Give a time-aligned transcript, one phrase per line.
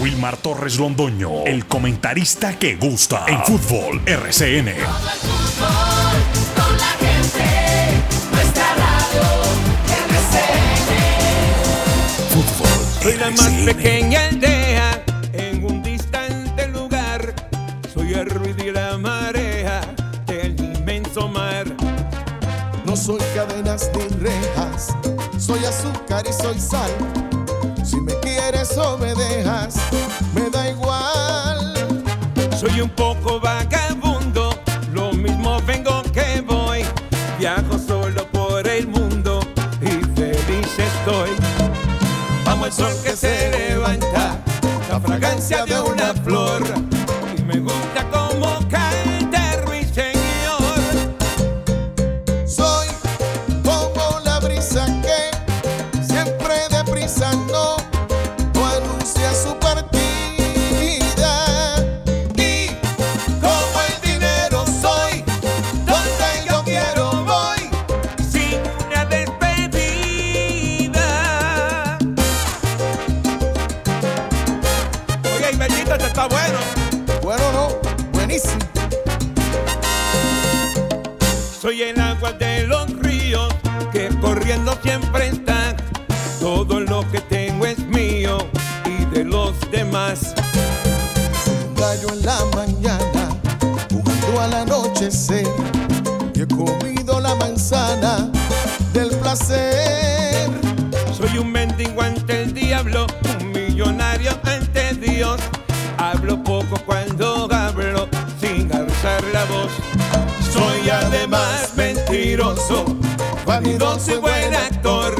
[0.00, 4.72] Wilmar Torres Londoño, el comentarista que gusta en fútbol RCN.
[6.56, 7.44] Con la gente,
[8.32, 9.22] nuestra radio,
[10.08, 10.90] RCN.
[12.30, 17.34] Fútbol Soy la más pequeña aldea en un distante lugar.
[17.92, 19.80] Soy el ruido y la marea
[20.26, 21.66] del inmenso mar.
[22.84, 24.88] No soy cadenas ni rejas,
[25.38, 26.90] soy azúcar y soy sal.
[28.42, 29.76] Quieres o me dejas,
[30.34, 32.02] me da igual.
[32.58, 34.50] Soy un poco vagabundo,
[34.92, 36.84] lo mismo vengo que voy.
[37.38, 39.38] Viajo solo por el mundo
[39.80, 41.30] y feliz estoy.
[42.44, 44.36] Vamos el sol que se levanta,
[44.90, 46.41] la fragancia de una flor.
[81.62, 83.54] Soy el agua de los ríos
[83.92, 85.76] que corriendo siempre está.
[86.40, 88.38] Todo lo que tengo es mío
[88.84, 90.34] y de los demás.
[91.68, 93.28] un gallo en la mañana,
[93.92, 95.46] jugando al anochecer.
[96.34, 98.28] Y he comido la manzana
[98.92, 100.50] del placer.
[101.16, 103.06] Soy un mendigo ante el diablo,
[111.32, 112.84] Además mentiroso,
[113.46, 115.14] vanidoso y buen actor.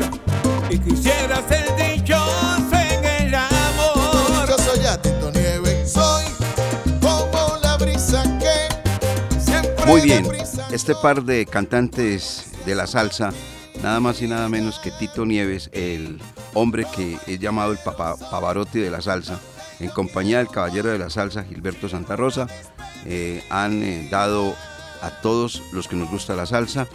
[0.69, 4.47] Y quisiera ser dichoso en el amor.
[4.47, 6.25] Yo soy a Tito Nieve, soy
[7.01, 10.29] como la brisa que siempre Muy bien,
[10.71, 13.33] este par de cantantes de la salsa,
[13.83, 16.21] nada más y nada menos que Tito Nieves, el
[16.53, 19.41] hombre que es llamado el Papa- Pavarotti de la salsa,
[19.81, 22.49] en compañía del caballero de la salsa, Gilberto Santa Rosa,
[23.07, 24.55] eh, han eh, dado
[25.03, 26.89] a todos los que nos gusta la salsa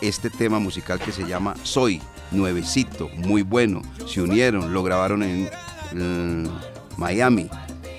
[0.00, 2.02] este tema musical que se llama Soy,
[2.32, 3.82] nuevecito, muy bueno.
[4.06, 6.50] Se unieron, lo grabaron en
[6.96, 7.48] Miami.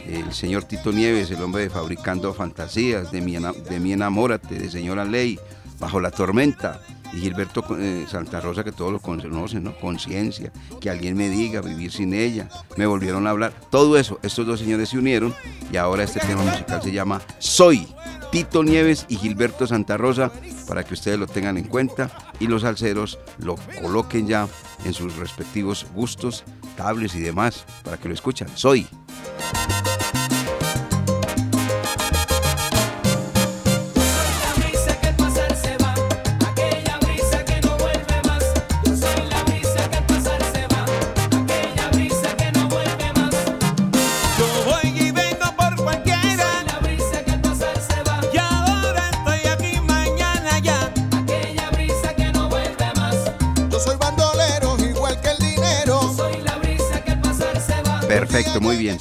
[0.05, 4.69] El señor Tito Nieves, el hombre de Fabricando Fantasías, de mi, de mi Enamórate, de
[4.69, 5.39] Señora Ley,
[5.79, 6.81] Bajo la Tormenta.
[7.13, 9.75] Y Gilberto eh, Santa Rosa, que todos lo conocen, ¿no?
[9.77, 12.49] Conciencia, que alguien me diga, vivir sin ella.
[12.75, 13.53] Me volvieron a hablar.
[13.69, 15.33] Todo eso, estos dos señores se unieron
[15.71, 17.87] y ahora este tema musical se llama Soy.
[18.33, 20.31] Tito Nieves y Gilberto Santa Rosa,
[20.67, 24.47] para que ustedes lo tengan en cuenta y los alceros lo coloquen ya
[24.85, 26.43] en sus respectivos gustos,
[26.75, 28.47] tablets y demás, para que lo escuchen.
[28.55, 28.87] Soy.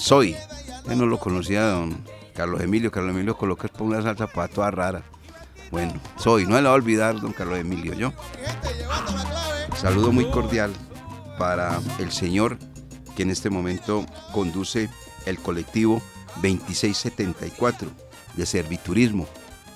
[0.03, 0.35] Soy.
[0.89, 1.97] Yo no lo conocía don
[2.35, 2.91] Carlos Emilio.
[2.91, 5.03] Carlos Emilio coloca por una salsa para toda rara.
[5.71, 6.45] Bueno, soy.
[6.45, 7.95] No la va a olvidar don Carlos Emilio.
[7.95, 8.13] Yo.
[9.77, 10.73] Saludo muy cordial
[11.39, 12.59] para el señor
[13.15, 14.91] que en este momento conduce
[15.25, 16.03] el colectivo
[16.43, 17.89] 2674
[18.35, 19.29] de serviturismo,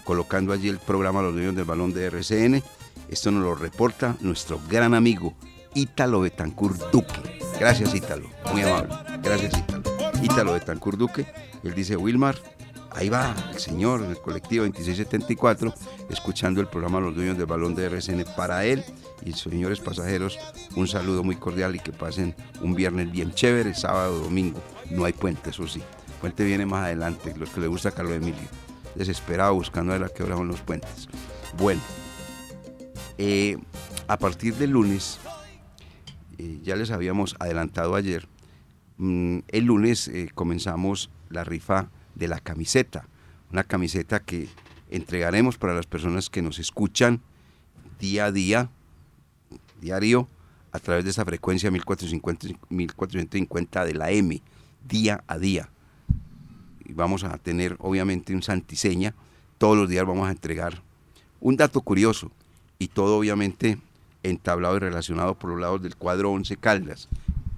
[0.02, 2.64] colocando allí el programa Los Dueños del Balón de RCN.
[3.08, 5.36] Esto nos lo reporta nuestro gran amigo
[5.74, 7.38] Ítalo Betancourt Duque.
[7.60, 8.92] Gracias Ítalo, muy amable.
[9.22, 9.95] Gracias Ítalo.
[10.22, 11.26] Ítalo Betancourt Duque,
[11.62, 12.36] él dice Wilmar,
[12.96, 15.74] Ahí va el señor en el colectivo 2674,
[16.08, 18.24] escuchando el programa Los Dueños del Balón de RCN.
[18.34, 18.82] Para él
[19.22, 20.38] y señores pasajeros,
[20.76, 24.62] un saludo muy cordial y que pasen un viernes bien chévere, sábado, domingo.
[24.90, 25.82] No hay puente, eso sí.
[26.22, 28.48] Puente viene más adelante, los que le gusta Carlos Emilio.
[28.94, 31.06] Desesperado buscando a la que son los puentes.
[31.58, 31.82] Bueno,
[33.18, 33.58] eh,
[34.08, 35.18] a partir del lunes,
[36.38, 38.26] eh, ya les habíamos adelantado ayer,
[38.98, 43.08] mm, el lunes eh, comenzamos la rifa de la camiseta,
[43.52, 44.48] una camiseta que
[44.90, 47.20] entregaremos para las personas que nos escuchan
[47.98, 48.70] día a día,
[49.80, 50.28] diario,
[50.72, 54.42] a través de esa frecuencia 1450, 1450 de la M,
[54.86, 55.70] día a día.
[56.84, 59.14] Y vamos a tener obviamente un santiseña,
[59.58, 60.82] todos los días vamos a entregar
[61.40, 62.30] un dato curioso
[62.78, 63.78] y todo obviamente
[64.22, 67.08] entablado y relacionado por los lados del cuadro 11 Caldas.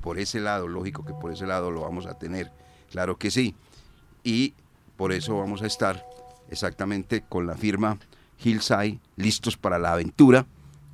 [0.01, 2.51] Por ese lado, lógico que por ese lado lo vamos a tener.
[2.91, 3.55] Claro que sí.
[4.25, 4.55] Y
[4.97, 6.05] por eso vamos a estar
[6.51, 7.99] exactamente con la firma
[8.43, 10.47] Hillside, listos para la aventura.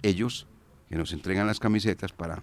[0.02, 0.46] Ellos
[0.88, 2.42] que nos entregan las camisetas para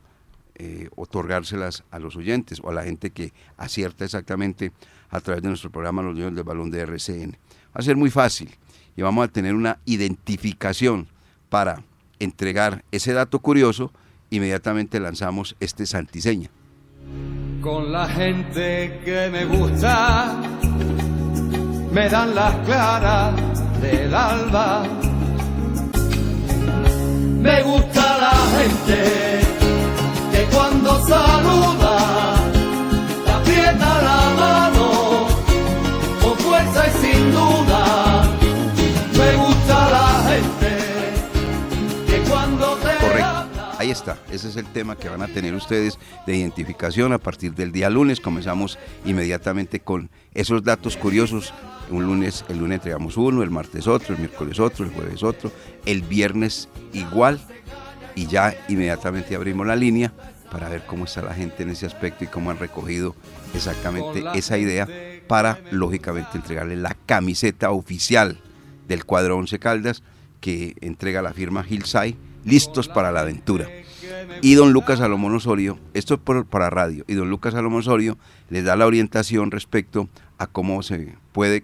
[0.55, 4.71] eh, otorgárselas a los oyentes o a la gente que acierta exactamente
[5.09, 7.31] a través de nuestro programa Los Dueños del Balón de RCN.
[7.31, 8.55] Va a ser muy fácil
[8.95, 11.07] y vamos a tener una identificación
[11.49, 11.83] para
[12.19, 13.91] entregar ese dato curioso.
[14.31, 16.49] Inmediatamente lanzamos este Santiseña.
[17.61, 20.41] Con la gente que me gusta,
[21.91, 23.35] me dan las claras
[23.81, 24.83] del alba.
[27.41, 29.41] Me gusta la gente
[30.31, 32.35] que cuando saluda,
[33.25, 35.27] te aprieta la mano
[36.21, 37.60] con fuerza y sin duda.
[43.91, 44.17] Ahí está.
[44.31, 47.89] Ese es el tema que van a tener ustedes de identificación a partir del día
[47.89, 48.21] lunes.
[48.21, 51.53] Comenzamos inmediatamente con esos datos curiosos.
[51.89, 55.51] Un lunes, el lunes entregamos uno, el martes otro, el miércoles otro, el jueves otro,
[55.85, 57.41] el viernes igual.
[58.15, 60.13] Y ya inmediatamente abrimos la línea
[60.49, 63.13] para ver cómo está la gente en ese aspecto y cómo han recogido
[63.53, 64.87] exactamente esa idea
[65.27, 68.39] para, lógicamente, entregarle la camiseta oficial
[68.87, 70.01] del cuadro Once Caldas
[70.39, 72.15] que entrega la firma Hillside,
[72.45, 73.67] listos para la aventura.
[74.41, 78.17] Y don Lucas Salomón Osorio, esto es por- para radio, y don Lucas Salomón Osorio
[78.49, 81.63] les da la orientación respecto a cómo se puede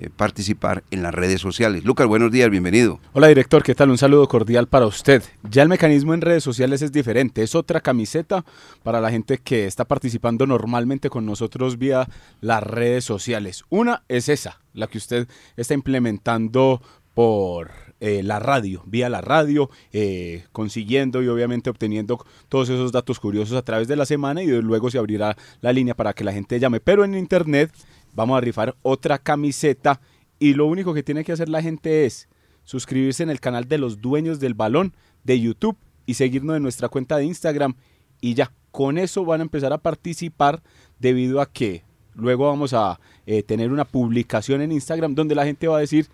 [0.00, 1.84] eh, participar en las redes sociales.
[1.84, 3.00] Lucas, buenos días, bienvenido.
[3.14, 3.90] Hola director, ¿qué tal?
[3.90, 5.24] Un saludo cordial para usted.
[5.50, 8.44] Ya el mecanismo en redes sociales es diferente, es otra camiseta
[8.84, 12.08] para la gente que está participando normalmente con nosotros vía
[12.40, 13.64] las redes sociales.
[13.70, 15.26] Una es esa, la que usted
[15.56, 16.80] está implementando
[17.14, 17.70] por
[18.00, 23.56] eh, la radio, vía la radio, eh, consiguiendo y obviamente obteniendo todos esos datos curiosos
[23.56, 26.60] a través de la semana y luego se abrirá la línea para que la gente
[26.60, 26.80] llame.
[26.80, 27.72] Pero en internet
[28.14, 30.00] vamos a rifar otra camiseta
[30.38, 32.28] y lo único que tiene que hacer la gente es
[32.64, 34.94] suscribirse en el canal de los dueños del balón
[35.24, 37.74] de YouTube y seguirnos en nuestra cuenta de Instagram
[38.20, 40.62] y ya, con eso van a empezar a participar
[40.98, 41.82] debido a que
[42.14, 46.06] luego vamos a eh, tener una publicación en Instagram donde la gente va a decir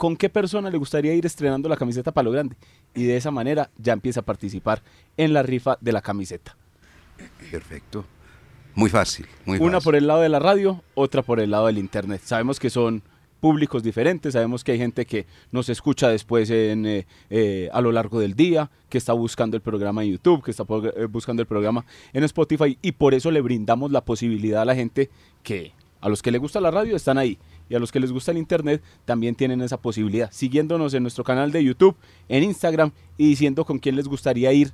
[0.00, 2.56] con qué persona le gustaría ir estrenando la camiseta Palo Grande
[2.94, 4.82] y de esa manera ya empieza a participar
[5.18, 6.56] en la rifa de la camiseta.
[7.50, 8.06] Perfecto.
[8.74, 9.84] Muy fácil, muy Una fácil.
[9.84, 12.22] por el lado de la radio, otra por el lado del internet.
[12.24, 13.02] Sabemos que son
[13.40, 17.92] públicos diferentes, sabemos que hay gente que nos escucha después en, eh, eh, a lo
[17.92, 20.64] largo del día, que está buscando el programa en YouTube, que está
[20.96, 24.74] eh, buscando el programa en Spotify y por eso le brindamos la posibilidad a la
[24.74, 25.10] gente
[25.42, 27.38] que a los que les gusta la radio están ahí
[27.70, 31.24] y a los que les gusta el internet también tienen esa posibilidad, siguiéndonos en nuestro
[31.24, 31.96] canal de YouTube,
[32.28, 34.72] en Instagram y diciendo con quién les gustaría ir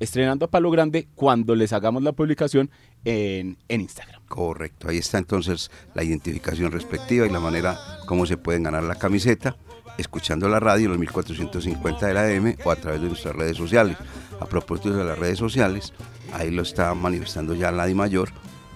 [0.00, 2.70] estrenando a Palo Grande cuando les hagamos la publicación
[3.04, 4.22] en, en Instagram.
[4.26, 8.94] Correcto, ahí está entonces la identificación respectiva y la manera como se pueden ganar la
[8.94, 9.56] camiseta,
[9.98, 13.96] escuchando la radio, los 1450 de la AM o a través de nuestras redes sociales.
[14.40, 15.92] A propósito de las redes sociales,
[16.32, 18.30] ahí lo está manifestando ya la Di Mayor,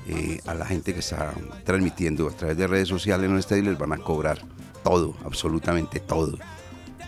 [0.07, 1.33] eh, a la gente que está
[1.65, 4.39] transmitiendo a través de redes sociales en este les van a cobrar
[4.83, 6.39] todo, absolutamente todo.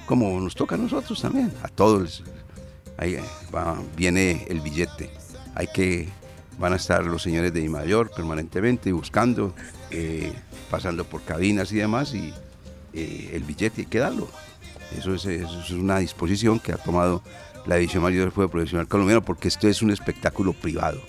[0.06, 2.24] Como nos toca a nosotros también, a todos
[2.98, 3.18] ahí
[3.96, 5.10] viene el billete.
[5.54, 6.08] Hay que,
[6.58, 9.54] van a estar los señores de I Mayor permanentemente buscando,
[9.90, 10.32] eh,
[10.70, 12.32] pasando por cabinas y demás, y
[12.92, 14.28] eh, el billete hay que darlo.
[14.96, 17.22] Eso es, eso es una disposición que ha tomado
[17.66, 21.00] la División Mayor del Fútbol Profesional Colombiano, porque esto es un espectáculo privado.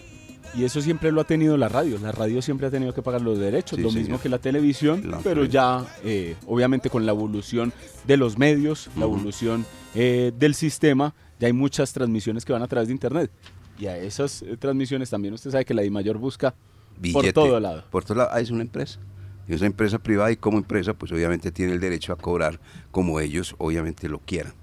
[0.55, 1.99] Y eso siempre lo ha tenido la radio.
[1.99, 4.03] La radio siempre ha tenido que pagar los derechos, Sí, lo señor.
[4.03, 7.71] mismo que la televisión, pero ya eh, obviamente con la evolución
[8.05, 12.67] de los medios, la evolución eh, del sistema, ya hay muchas transmisiones que van a
[12.67, 13.29] través de internet.
[13.77, 16.55] Y a esas eh, transmisiones también usted sabe que la DIMAYOR busca
[16.99, 17.33] Billete.
[17.33, 17.83] por todo lado.
[17.91, 18.99] Por todo lado, ah, es una empresa.
[19.47, 22.59] Y es una empresa privada y como empresa, pues obviamente tiene el derecho a cobrar
[22.91, 24.53] como ellos obviamente lo quieran.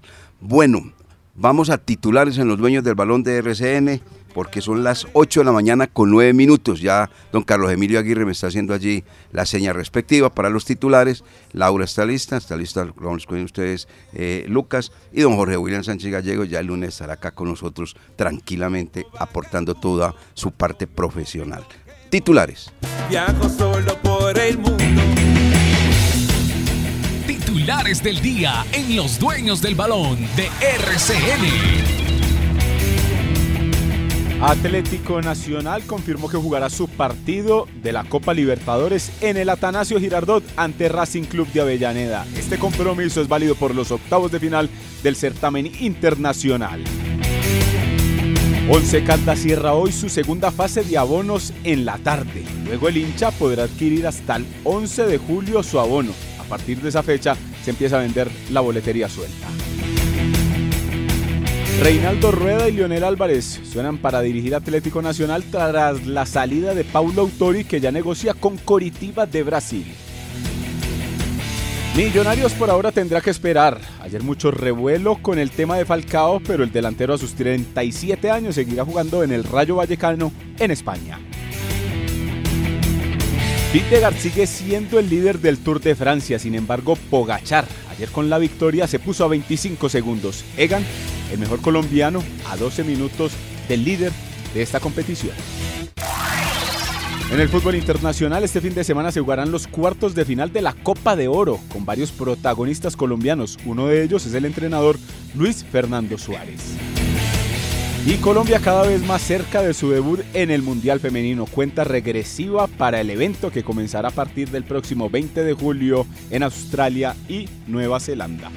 [0.41, 0.91] Bueno,
[1.33, 4.01] vamos a titulares en los dueños del balón de RCN,
[4.35, 6.81] porque son las 8 de la mañana con 9 minutos.
[6.81, 11.23] Ya don Carlos Emilio Aguirre me está haciendo allí la seña respectiva para los titulares.
[11.53, 14.91] Laura está lista, está lista, lo vamos con ustedes, eh, Lucas.
[15.13, 19.73] Y don Jorge William Sánchez Gallego ya el lunes estará acá con nosotros tranquilamente aportando
[19.73, 21.65] toda su parte profesional.
[22.09, 22.73] Titulares.
[23.07, 24.83] Viajo solo por el mundo.
[27.25, 32.04] Titulares del día en Los Dueños del Balón de RCN.
[34.41, 40.43] Atlético Nacional confirmó que jugará su partido de la Copa Libertadores en el Atanasio Girardot
[40.57, 42.25] ante Racing Club de Avellaneda.
[42.37, 44.69] Este compromiso es válido por los octavos de final
[45.03, 46.83] del certamen internacional.
[48.69, 52.43] Once Caldas cierra hoy su segunda fase de abonos en la tarde.
[52.65, 56.11] Luego el hincha podrá adquirir hasta el 11 de julio su abono.
[56.39, 59.47] A partir de esa fecha se empieza a vender la boletería suelta.
[61.79, 67.23] Reinaldo Rueda y Leonel Álvarez suenan para dirigir Atlético Nacional tras la salida de Paulo
[67.23, 69.85] Autori que ya negocia con Coritiba de Brasil.
[71.95, 73.79] Millonarios por ahora tendrá que esperar.
[74.01, 78.55] Ayer mucho revuelo con el tema de Falcao, pero el delantero a sus 37 años
[78.55, 81.19] seguirá jugando en el Rayo Vallecano en España.
[83.75, 88.37] Vingegaard sigue siendo el líder del Tour de Francia, sin embargo Pogachar ayer con la
[88.37, 90.45] victoria se puso a 25 segundos.
[90.55, 90.81] Egan,
[91.29, 93.33] el mejor colombiano, a 12 minutos
[93.67, 94.13] del líder
[94.53, 95.33] de esta competición.
[97.29, 100.61] En el fútbol internacional este fin de semana se jugarán los cuartos de final de
[100.61, 103.57] la Copa de Oro con varios protagonistas colombianos.
[103.65, 104.97] Uno de ellos es el entrenador
[105.33, 106.77] Luis Fernando Suárez.
[108.07, 111.47] Y Colombia cada vez más cerca de su debut en el Mundial Femenino.
[111.47, 116.43] Cuenta regresiva para el evento que comenzará a partir del próximo 20 de julio en
[116.43, 118.51] Australia y Nueva Zelanda.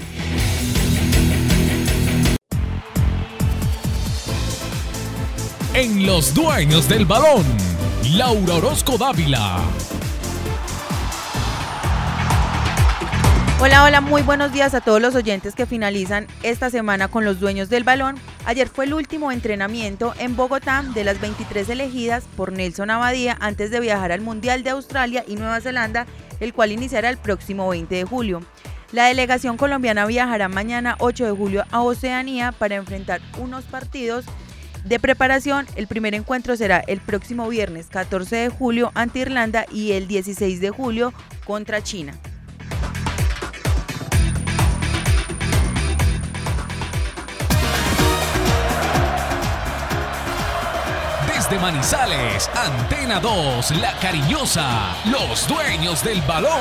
[5.72, 7.44] En los dueños del balón,
[8.16, 9.62] Laura Orozco Dávila.
[13.60, 17.40] Hola, hola, muy buenos días a todos los oyentes que finalizan esta semana con los
[17.40, 18.14] dueños del balón.
[18.44, 23.72] Ayer fue el último entrenamiento en Bogotá de las 23 elegidas por Nelson Abadía antes
[23.72, 26.06] de viajar al Mundial de Australia y Nueva Zelanda,
[26.38, 28.42] el cual iniciará el próximo 20 de julio.
[28.92, 34.24] La delegación colombiana viajará mañana 8 de julio a Oceanía para enfrentar unos partidos
[34.84, 35.66] de preparación.
[35.74, 40.60] El primer encuentro será el próximo viernes 14 de julio ante Irlanda y el 16
[40.60, 41.12] de julio
[41.44, 42.14] contra China.
[51.48, 56.60] Desde Manizales, Antena 2, La Cariñosa, los dueños del balón.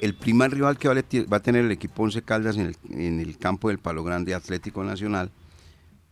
[0.00, 2.66] El primer rival que va a le- va a tener el equipo Once Caldas en
[2.66, 5.30] el, en el campo del Palo Grande Atlético Nacional.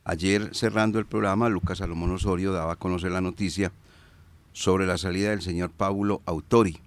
[0.05, 3.73] Ayer cerrando el programa, Lucas Salomón Osorio daba a conocer la noticia
[4.53, 6.79] sobre la salida del señor Paulo Autori.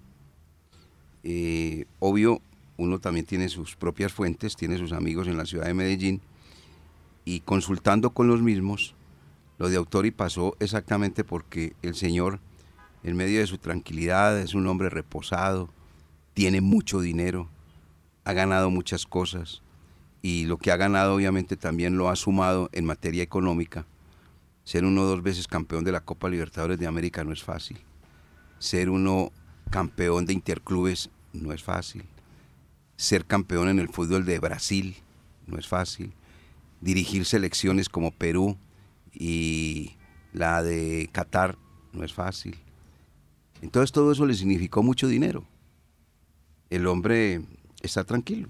[1.28, 2.40] Eh, obvio,
[2.76, 6.20] uno también tiene sus propias fuentes, tiene sus amigos en la ciudad de Medellín
[7.24, 8.94] y consultando con los mismos,
[9.58, 12.38] lo de Autori pasó exactamente porque el señor,
[13.02, 15.68] en medio de su tranquilidad, es un hombre reposado,
[16.32, 17.48] tiene mucho dinero,
[18.22, 19.62] ha ganado muchas cosas
[20.22, 23.84] y lo que ha ganado obviamente también lo ha sumado en materia económica.
[24.62, 27.78] Ser uno dos veces campeón de la Copa Libertadores de América no es fácil.
[28.60, 29.32] Ser uno
[29.70, 31.10] campeón de interclubes
[31.42, 32.04] no es fácil.
[32.96, 34.96] Ser campeón en el fútbol de Brasil
[35.46, 36.12] no es fácil.
[36.80, 38.56] Dirigir selecciones como Perú
[39.12, 39.96] y
[40.32, 41.56] la de Qatar
[41.92, 42.56] no es fácil.
[43.62, 45.46] Entonces todo eso le significó mucho dinero
[46.70, 47.42] el hombre
[47.82, 48.48] está tranquilo,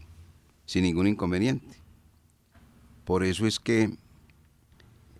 [0.64, 1.76] sin ningún inconveniente.
[3.04, 3.96] Por eso es que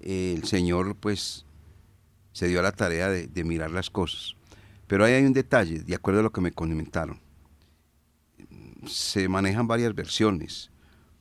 [0.00, 1.44] eh, el Señor pues
[2.32, 4.35] se dio a la tarea de, de mirar las cosas.
[4.87, 7.20] Pero ahí hay un detalle, de acuerdo a lo que me comentaron.
[8.87, 10.71] Se manejan varias versiones.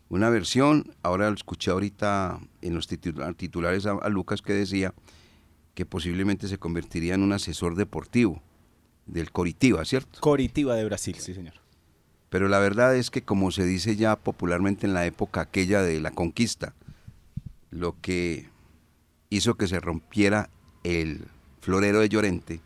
[0.09, 4.93] Una versión, ahora lo escuché ahorita en los titula- titulares a, a Lucas que decía
[5.73, 8.41] que posiblemente se convertiría en un asesor deportivo
[9.05, 10.19] del Coritiba, ¿cierto?
[10.21, 11.55] Coritiba de Brasil, sí señor.
[12.29, 15.99] Pero la verdad es que como se dice ya popularmente en la época aquella de
[15.99, 16.73] la conquista,
[17.71, 18.49] lo que
[19.29, 20.49] hizo que se rompiera
[20.83, 21.25] el
[21.61, 22.61] florero de Llorente,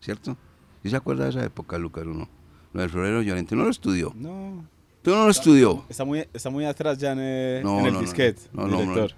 [0.00, 0.36] ¿cierto?
[0.82, 2.28] ¿Sí se acuerda de esa época, Lucas, o no?
[2.72, 4.12] Lo del florero Llorente, no lo estudió.
[4.16, 4.64] No,
[5.02, 5.84] Tú no lo estudió.
[5.88, 8.62] está muy, está muy atrás ya en, el- No, en el no, no, disquete, no,
[8.62, 8.78] no, no.
[8.80, 9.12] director.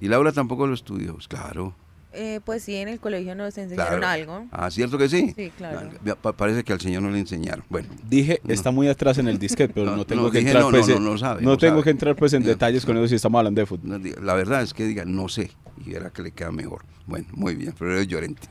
[0.00, 1.74] Y Laura tampoco lo estudió, pues claro.
[2.12, 4.06] Eh, pues sí, en el colegio nos enseñaron claro.
[4.32, 4.46] algo.
[4.50, 5.32] Ah, ¿cierto que sí?
[5.36, 5.90] Sí, claro.
[6.20, 7.64] Pa- parece que al señor no le enseñaron.
[7.68, 8.52] Bueno, Dije, No.
[8.52, 11.16] está muy atrás en el disquete, pero No, tengo que dije entrar no, pues, no,
[11.18, 11.82] sabe, tengo sabe.
[11.84, 14.02] que entrar pues en detalles con eso si estamos hablando de fútbol.
[14.24, 15.52] La verdad es que diga, no sé,
[15.86, 16.82] y verá que le queda mejor.
[17.06, 18.48] Bueno, muy bien, Florero Llorente.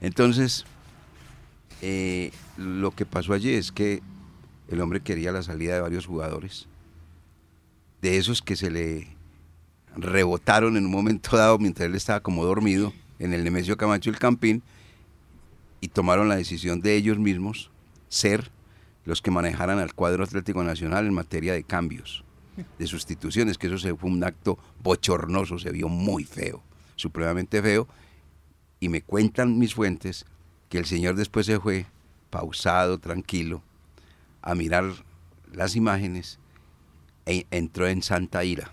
[0.00, 0.64] Entonces,
[1.86, 4.00] eh, lo que pasó allí es que
[4.68, 6.66] el hombre quería la salida de varios jugadores,
[8.00, 9.06] de esos que se le
[9.94, 14.18] rebotaron en un momento dado mientras él estaba como dormido en el Nemesio Camacho el
[14.18, 14.62] Campín
[15.82, 17.70] y tomaron la decisión de ellos mismos
[18.08, 18.50] ser
[19.04, 22.24] los que manejaran al cuadro Atlético Nacional en materia de cambios,
[22.78, 26.62] de sustituciones, que eso fue un acto bochornoso, se vio muy feo,
[26.96, 27.86] supremamente feo,
[28.80, 30.24] y me cuentan mis fuentes
[30.74, 31.86] que el señor después se fue
[32.30, 33.62] pausado, tranquilo,
[34.42, 34.90] a mirar
[35.52, 36.40] las imágenes
[37.26, 38.72] e entró en santa ira.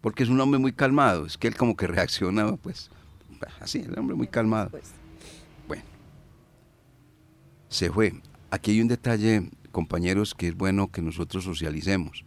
[0.00, 2.90] Porque es un hombre muy calmado, es que él como que reacciona, pues,
[3.60, 4.70] así, el hombre muy calmado.
[4.70, 4.94] Pues,
[5.68, 5.82] Bueno,
[7.68, 8.14] se fue.
[8.50, 12.24] Aquí hay un detalle, compañeros, que es bueno que nosotros socialicemos.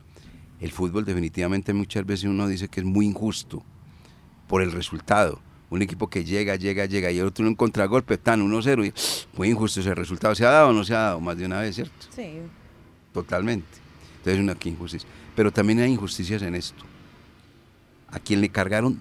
[0.59, 3.63] El fútbol definitivamente muchas veces uno dice que es muy injusto
[4.47, 5.41] por el resultado.
[5.69, 9.37] Un equipo que llega, llega, llega y el otro en un contragolpe, están 1-0 y
[9.37, 10.33] muy injusto ese resultado.
[10.33, 11.19] ¿Se ha dado o no se ha dado?
[11.19, 12.07] Más de una vez, ¿cierto?
[12.15, 12.39] sí.
[13.13, 13.67] Totalmente.
[14.17, 15.09] Entonces una injusticia.
[15.35, 16.83] Pero también hay injusticias en esto.
[18.09, 18.99] A quien le cargaron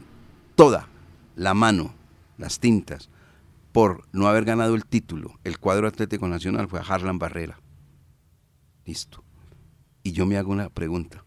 [0.55, 0.89] toda
[1.35, 1.95] la mano,
[2.39, 3.11] las tintas,
[3.73, 7.61] por no haber ganado el título, el cuadro Atlético Nacional fue a Harlan Barrera.
[8.87, 9.23] Listo.
[10.03, 11.25] Y yo me hago una pregunta.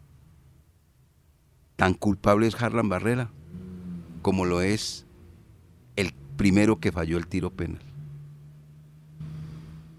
[1.76, 3.30] ¿Tan culpable es Harlan Barrera
[4.22, 5.06] como lo es
[6.40, 7.82] primero que falló el tiro penal?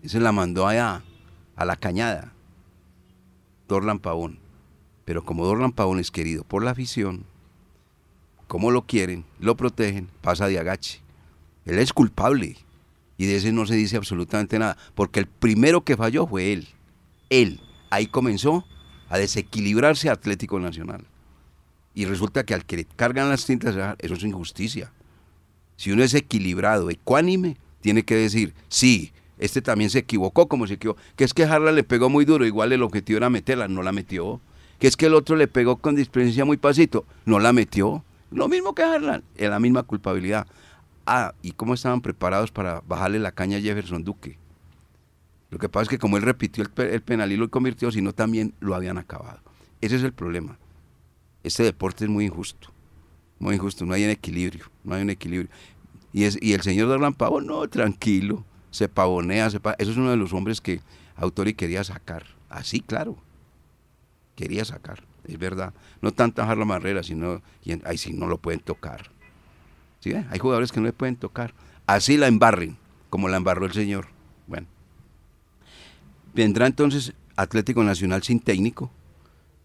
[0.03, 1.03] Ese la mandó allá,
[1.55, 2.33] a la cañada.
[3.69, 4.39] Dorlan Pavón.
[5.05, 7.27] Pero como Dorlan Pavón es querido por la afición,
[8.47, 11.03] como lo quieren, lo protegen, pasa de agache.
[11.67, 12.57] Él es culpable.
[13.19, 14.79] Y de ese no se dice absolutamente nada.
[14.95, 16.69] Porque el primero que falló fue él.
[17.29, 17.61] Él.
[17.91, 18.65] Ahí comenzó
[19.11, 21.05] a desequilibrarse Atlético Nacional.
[21.95, 24.91] Y resulta que al que le cargan las tintas, eso es injusticia.
[25.81, 30.75] Si uno es equilibrado, ecuánime, tiene que decir, sí, este también se equivocó como se
[30.75, 31.01] equivocó.
[31.17, 33.91] Que es que Harlan le pegó muy duro, igual el objetivo era meterla, no la
[33.91, 34.43] metió.
[34.79, 38.05] Que es que el otro le pegó con displicencia muy pasito, no la metió.
[38.31, 40.47] Lo mismo que Harlan, es la misma culpabilidad.
[41.07, 44.37] Ah, ¿y cómo estaban preparados para bajarle la caña a Jefferson Duque?
[45.49, 48.13] Lo que pasa es que como él repitió el, el penal y lo convirtió, sino
[48.13, 49.41] también lo habían acabado.
[49.81, 50.59] Ese es el problema.
[51.43, 52.71] Este deporte es muy injusto.
[53.41, 55.51] Muy injusto, no hay un equilibrio, no hay un equilibrio.
[56.13, 60.11] Y, es, y el señor Dorlan Pavón, no, tranquilo, se pavonea, se eso es uno
[60.11, 60.81] de los hombres que
[61.17, 62.27] Autori quería sacar.
[62.51, 63.17] Así, claro,
[64.37, 65.73] quería sacar, es verdad.
[66.03, 69.11] No tanto a Harlan Barrera, sino, y ahí no lo pueden tocar.
[70.00, 70.26] ¿Sí ve?
[70.31, 71.55] Hay jugadores que no le pueden tocar.
[71.87, 72.76] Así la embarren,
[73.09, 74.09] como la embarró el señor.
[74.47, 74.67] Bueno.
[76.35, 78.91] Vendrá entonces Atlético Nacional sin técnico.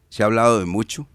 [0.10, 1.08] Se ha hablado de mucho,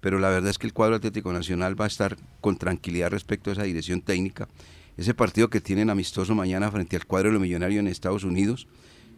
[0.00, 3.50] pero la verdad es que el cuadro Atlético Nacional va a estar con tranquilidad respecto
[3.50, 4.48] a esa dirección técnica.
[4.96, 8.66] Ese partido que tienen amistoso mañana frente al cuadro de los millonarios en Estados Unidos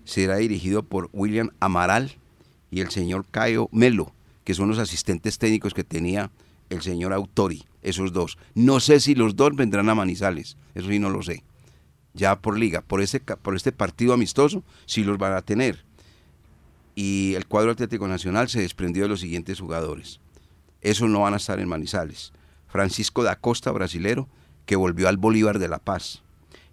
[0.05, 2.13] será dirigido por William Amaral
[2.71, 4.13] y el señor Caio Melo,
[4.45, 6.31] que son los asistentes técnicos que tenía
[6.69, 8.39] el señor Autori, esos dos.
[8.55, 11.43] No sé si los dos vendrán a Manizales, eso sí no lo sé.
[12.15, 15.85] Ya por liga, por ca- por este partido amistoso, sí los van a tener.
[16.95, 20.21] Y el cuadro Atlético Nacional se desprendió de los siguientes jugadores.
[20.83, 22.33] Esos no van a estar en Manizales.
[22.69, 24.29] Francisco da Costa, brasilero,
[24.67, 26.23] que volvió al Bolívar de La Paz.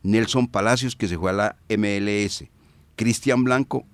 [0.03, 2.45] Nelson Palacios, que se fue a la MLS.
[2.95, 3.85] Cristian Blanco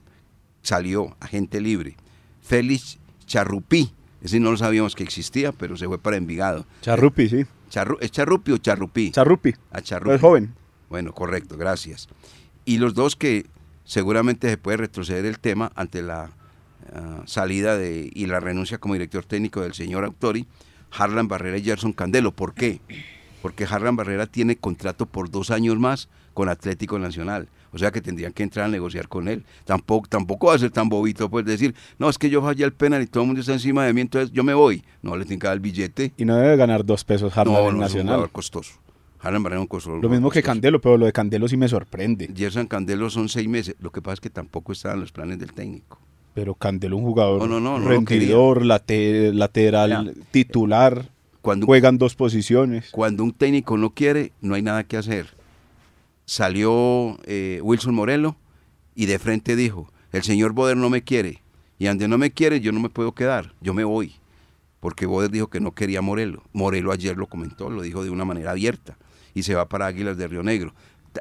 [0.61, 1.95] salió, agente libre.
[2.41, 6.65] Félix Charrupí, ese no lo sabíamos que existía, pero se fue para Envigado.
[6.81, 7.45] Charrupi, sí.
[7.71, 9.11] Charru- ¿Es Charrupi o Charrupí?
[9.11, 9.55] Charrupi.
[9.71, 10.15] A Charrupi.
[10.15, 10.53] Es joven.
[10.89, 12.07] Bueno, correcto, gracias.
[12.65, 13.45] Y los dos que
[13.83, 16.29] seguramente se puede retroceder el tema ante la
[16.93, 20.47] ah, salida de, y la renuncia como director técnico del señor Autori,
[20.91, 22.31] Harlan Barrera y Gerson Candelo.
[22.31, 22.79] ¿Por qué?
[23.41, 27.47] Porque Harlan Barrera tiene contrato por dos años más con Atlético Nacional.
[27.73, 29.43] O sea que tendrían que entrar a negociar con él.
[29.65, 32.73] Tampoco, tampoco va a ser tan bobito pues decir, no, es que yo fallé el
[32.73, 34.83] penal y todo el mundo está encima de mí, entonces yo me voy.
[35.01, 36.13] No, le tienen que dar el billete.
[36.15, 38.05] Y no debe ganar dos pesos Harlan no, en no es un Nacional.
[38.15, 38.73] jugador costoso.
[39.19, 39.97] Harlan Barrera es un costoso.
[39.97, 40.43] Lo mismo que.
[40.43, 42.29] Candelo, pero lo de Candelo sí me sorprende.
[42.35, 43.75] Gerson Candelo son seis meses.
[43.79, 45.99] Lo que pasa es que tampoco estaban los planes del técnico.
[46.33, 51.09] Pero Candelo, un jugador No, no, rendidor, late- lateral, titular,
[51.41, 52.89] Cuando, juegan dos posiciones.
[52.91, 55.27] cuando un técnico no quiere, no hay nada que hacer.
[56.25, 58.35] Salió eh, Wilson Morelo
[58.95, 61.41] y de frente dijo, el señor Boder no me quiere.
[61.79, 63.53] Y donde no me quiere, yo no me puedo quedar.
[63.59, 64.13] Yo me voy.
[64.79, 66.43] Porque Boder dijo que no quería Morelo.
[66.53, 68.97] Morelo ayer lo comentó, lo dijo de una manera abierta.
[69.33, 70.73] Y se va para Águilas de Río Negro.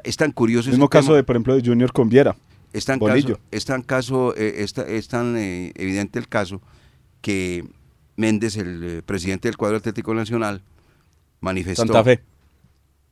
[0.03, 1.17] Es tan curioso Mismo ese caso tema.
[1.17, 2.35] de, por ejemplo, de Junior con Viera.
[2.73, 3.35] Es tan, Bolillo.
[3.35, 6.61] caso, es tan, caso, eh, es ta- es tan, eh, evidente el caso
[7.21, 7.65] que
[8.17, 10.61] Méndez, el eh, presidente del cuadro Atlético Nacional,
[11.39, 12.21] manifestó, Santa Fe.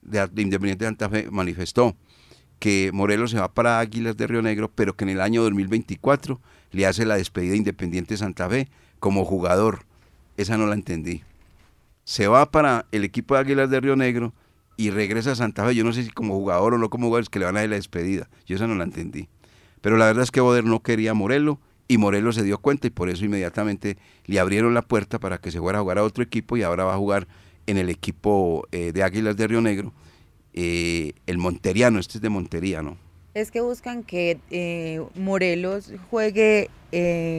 [0.02, 1.96] de, de Independiente de Santa Fe, manifestó
[2.60, 6.40] que Morelos se va para Águilas de Río Negro, pero que en el año 2024
[6.72, 8.68] le hace la despedida a Independiente Santa Fe
[9.00, 9.86] como jugador.
[10.38, 11.24] Esa no la entendí.
[12.04, 14.34] Se va para el equipo de Águilas de Río Negro
[14.78, 15.76] y regresa a Santa Fe.
[15.76, 17.62] Yo no sé si como jugador o no como jugador, es que le van a
[17.62, 18.30] dar la despedida.
[18.46, 19.28] Yo esa no la entendí.
[19.82, 22.88] Pero la verdad es que Boder no quería a Morelo y Morelo se dio cuenta
[22.88, 26.04] y por eso inmediatamente le abrieron la puerta para que se fuera a jugar a
[26.04, 27.28] otro equipo y ahora va a jugar
[27.68, 29.92] en el equipo eh, de Águilas de Río Negro,
[30.54, 32.98] eh, el Monteriano, este es de Montería, ¿no?
[33.34, 36.70] Es que buscan que eh, Morelos juegue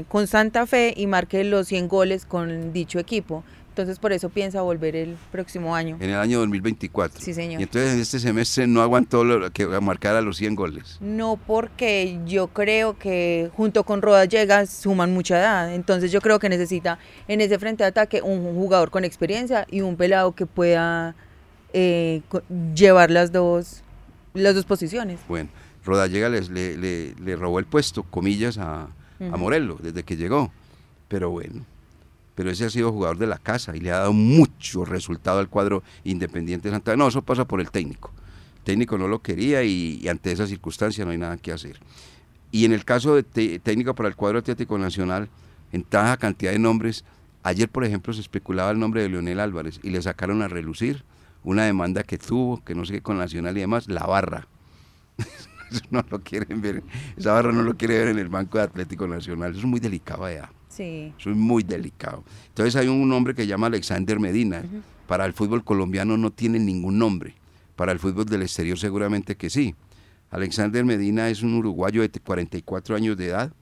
[0.09, 3.45] con Santa Fe y marque los 100 goles con dicho equipo.
[3.73, 5.97] Entonces por eso piensa volver el próximo año.
[5.99, 7.19] En el año 2024.
[7.23, 7.59] Sí, señor.
[7.59, 10.99] Y entonces en este semestre no aguantó lo que marcara los 100 goles.
[11.01, 15.75] No porque yo creo que junto con Roda llega suman mucha edad.
[15.75, 19.81] Entonces yo creo que necesita en ese frente de ataque un jugador con experiencia y
[19.81, 21.15] un pelado que pueda
[21.73, 22.21] eh,
[22.75, 23.83] llevar las dos,
[24.35, 25.19] las dos posiciones.
[25.29, 25.49] Bueno,
[25.83, 28.89] Rodallega les, le, le- le robó el puesto, comillas, a.
[29.19, 30.51] Morelos desde que llegó.
[31.09, 31.65] Pero bueno,
[32.35, 35.49] pero ese ha sido jugador de la casa y le ha dado mucho resultado al
[35.49, 36.97] cuadro Independiente de Santa Fe.
[36.97, 38.13] No, eso pasa por el técnico.
[38.59, 41.79] El técnico no lo quería y, ante esa circunstancia no hay nada que hacer.
[42.51, 43.23] Y en el caso de
[43.59, 45.29] técnica para el cuadro Atlético Nacional,
[45.73, 47.05] en tanta cantidad de nombres,
[47.43, 51.05] ayer por ejemplo se especulaba el nombre de Leonel Álvarez y le sacaron a relucir
[51.45, 54.47] una demanda que tuvo, que no sé qué con Nacional y demás, la barra.
[55.91, 56.83] No lo quieren ver,
[57.17, 59.81] esa barra no lo quiere ver en el Banco de Atlético Nacional, eso es muy
[59.81, 60.51] delicado allá.
[60.73, 61.13] Sí.
[61.19, 62.25] Es muy delicado.
[62.49, 64.63] Entonces hay un hombre que se llama Alexander Medina.
[65.07, 67.35] Para el fútbol colombiano no tiene ningún nombre.
[67.77, 69.75] Para el fútbol del exterior seguramente que sí.
[70.31, 73.53] Alexander Medina es un uruguayo de 44 años de edad.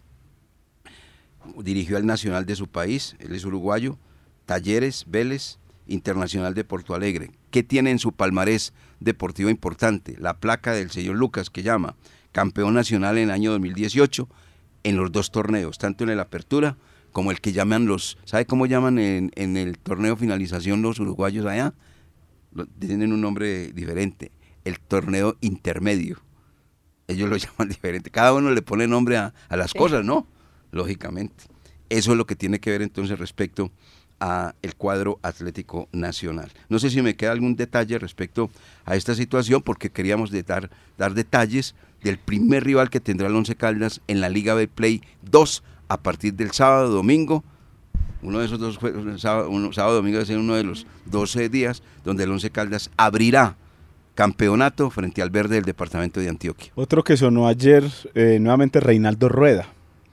[1.58, 3.16] Dirigió al Nacional de su país.
[3.18, 3.98] Él es uruguayo.
[4.46, 7.32] Talleres, Vélez, Internacional de Porto Alegre.
[7.50, 10.16] ¿Qué tiene en su palmarés deportivo importante?
[10.20, 11.96] La placa del señor Lucas que llama
[12.30, 14.28] campeón nacional en el año 2018
[14.84, 16.76] en los dos torneos, tanto en el Apertura
[17.12, 21.46] como el que llaman los, ¿sabe cómo llaman en, en el torneo finalización los uruguayos
[21.46, 21.74] allá?
[22.78, 24.30] Tienen un nombre diferente,
[24.64, 26.18] el torneo intermedio.
[27.08, 28.10] Ellos lo llaman diferente.
[28.10, 29.78] Cada uno le pone nombre a, a las Sí.
[29.78, 30.26] cosas, ¿no?
[30.72, 31.44] Lógicamente.
[31.88, 33.70] Eso es lo que tiene que ver entonces respecto
[34.20, 36.52] a el cuadro Atlético Nacional.
[36.68, 38.50] No sé si me queda algún detalle respecto
[38.84, 44.02] a esta situación porque queríamos dar detalles del primer rival que tendrá el Once Caldas
[44.08, 47.42] en la Liga B Play 2 a partir del sábado, domingo.
[48.22, 48.79] Uno de esos dos
[49.20, 52.90] sábado, sábado domingo va a ser uno de los 12 días donde el Once Caldas
[52.96, 53.57] abrirá
[54.14, 56.70] campeonato frente al verde del departamento de Antioquia.
[56.76, 59.66] Otro que sonó ayer, eh, nuevamente Reinaldo Rueda,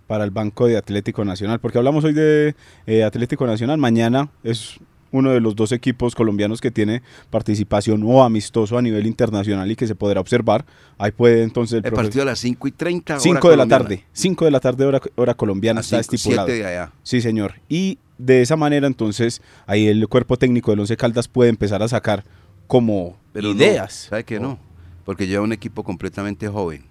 [0.07, 2.55] para el Banco de Atlético Nacional, porque hablamos hoy de
[2.87, 4.79] eh, Atlético Nacional, mañana es
[5.11, 9.75] uno de los dos equipos colombianos que tiene participación o amistoso a nivel internacional y
[9.75, 10.65] que se podrá observar.
[10.97, 13.13] Ahí puede entonces el, partido a las 5 y 30.
[13.13, 16.15] hora 5 de la tarde, 5 de la tarde hora, hora colombiana A está cinco,
[16.15, 16.47] estipulado.
[16.47, 16.91] siete de allá.
[17.03, 17.55] Sí, señor.
[17.69, 21.87] Y de esa manera entonces ahí el cuerpo técnico del Once Caldas puede empezar a
[21.87, 22.23] sacar
[22.67, 24.07] como Pero no, ideas.
[24.09, 24.59] ¿Sabe que no?
[25.05, 26.85] Porque lleva un equipo completamente joven.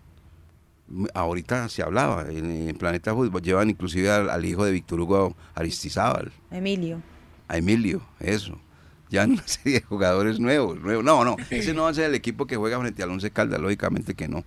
[1.14, 5.36] Ahorita se hablaba, en, en Planeta Fútbol llevan inclusive al, al hijo de Víctor Hugo
[5.54, 7.02] Aristizábal, Emilio.
[7.48, 8.58] A Emilio, eso.
[9.10, 11.04] Ya una serie de jugadores nuevos, nuevos.
[11.04, 13.60] No, no, ese no va a ser el equipo que juega frente al Once Caldas,
[13.60, 14.44] lógicamente que no.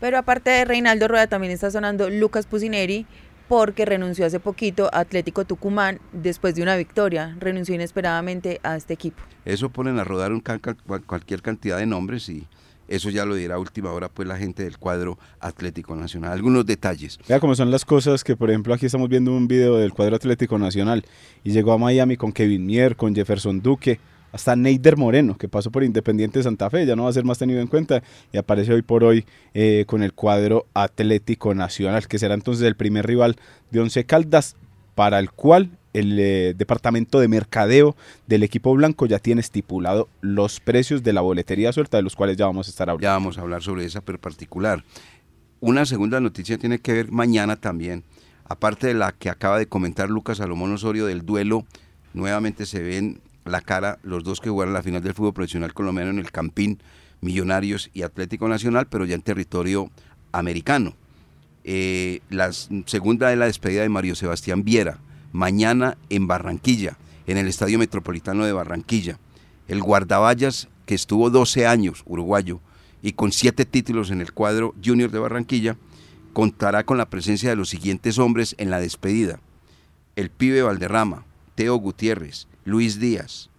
[0.00, 3.06] Pero aparte de Reinaldo Rueda también está sonando Lucas Pusineri
[3.48, 7.36] porque renunció hace poquito a Atlético Tucumán después de una victoria.
[7.40, 9.20] Renunció inesperadamente a este equipo.
[9.44, 10.60] Eso ponen a rodar un can-
[11.06, 12.46] cualquier cantidad de nombres y
[12.90, 16.32] eso ya lo dirá a última hora pues la gente del cuadro Atlético Nacional.
[16.32, 17.18] Algunos detalles.
[17.28, 20.16] Vea cómo son las cosas que, por ejemplo, aquí estamos viendo un video del cuadro
[20.16, 21.04] Atlético Nacional
[21.44, 24.00] y llegó a Miami con Kevin Mier, con Jefferson Duque,
[24.32, 27.38] hasta Neider Moreno, que pasó por Independiente Santa Fe, ya no va a ser más
[27.38, 29.24] tenido en cuenta y aparece hoy por hoy
[29.54, 33.36] eh, con el cuadro Atlético Nacional, que será entonces el primer rival
[33.70, 34.56] de Once Caldas,
[34.94, 40.60] para el cual el eh, departamento de mercadeo del equipo blanco ya tiene estipulado los
[40.60, 43.02] precios de la boletería suelta, de los cuales ya vamos a estar hablando.
[43.02, 44.84] Ya vamos a hablar sobre esa particular.
[45.60, 48.04] Una segunda noticia tiene que ver mañana también,
[48.44, 51.66] aparte de la que acaba de comentar Lucas Salomón Osorio del duelo,
[52.14, 56.10] nuevamente se ven la cara los dos que jugaron la final del fútbol profesional colombiano
[56.10, 56.80] en el Campín,
[57.20, 59.90] Millonarios y Atlético Nacional, pero ya en territorio
[60.32, 60.94] americano.
[61.64, 64.98] Eh, la segunda es la despedida de Mario Sebastián Viera,
[65.32, 69.18] mañana en Barranquilla, en el Estadio Metropolitano de Barranquilla.
[69.68, 72.60] El guardaballas que estuvo 12 años, uruguayo,
[73.02, 75.76] y con siete títulos en el cuadro junior de Barranquilla,
[76.32, 79.40] contará con la presencia de los siguientes hombres en la despedida.
[80.16, 83.50] El pibe Valderrama, Teo Gutiérrez, Luis Díaz,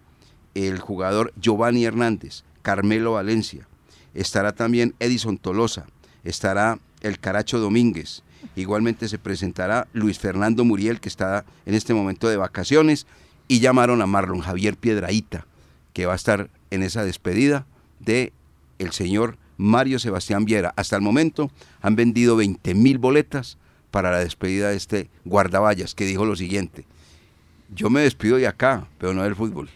[0.53, 3.67] el jugador Giovanni Hernández, Carmelo Valencia,
[4.13, 5.87] estará también Edison Tolosa,
[6.23, 8.23] estará el Caracho Domínguez,
[8.55, 13.07] igualmente se presentará Luis Fernando Muriel, que está en este momento de vacaciones,
[13.47, 15.45] y llamaron a Marlon Javier Piedraíta,
[15.93, 17.65] que va a estar en esa despedida
[17.99, 18.33] de
[18.79, 20.73] el señor Mario Sebastián Viera.
[20.75, 21.51] Hasta el momento
[21.81, 23.57] han vendido 20 mil boletas
[23.91, 26.85] para la despedida de este guardaballas, que dijo lo siguiente,
[27.73, 29.69] yo me despido de acá, pero no del fútbol.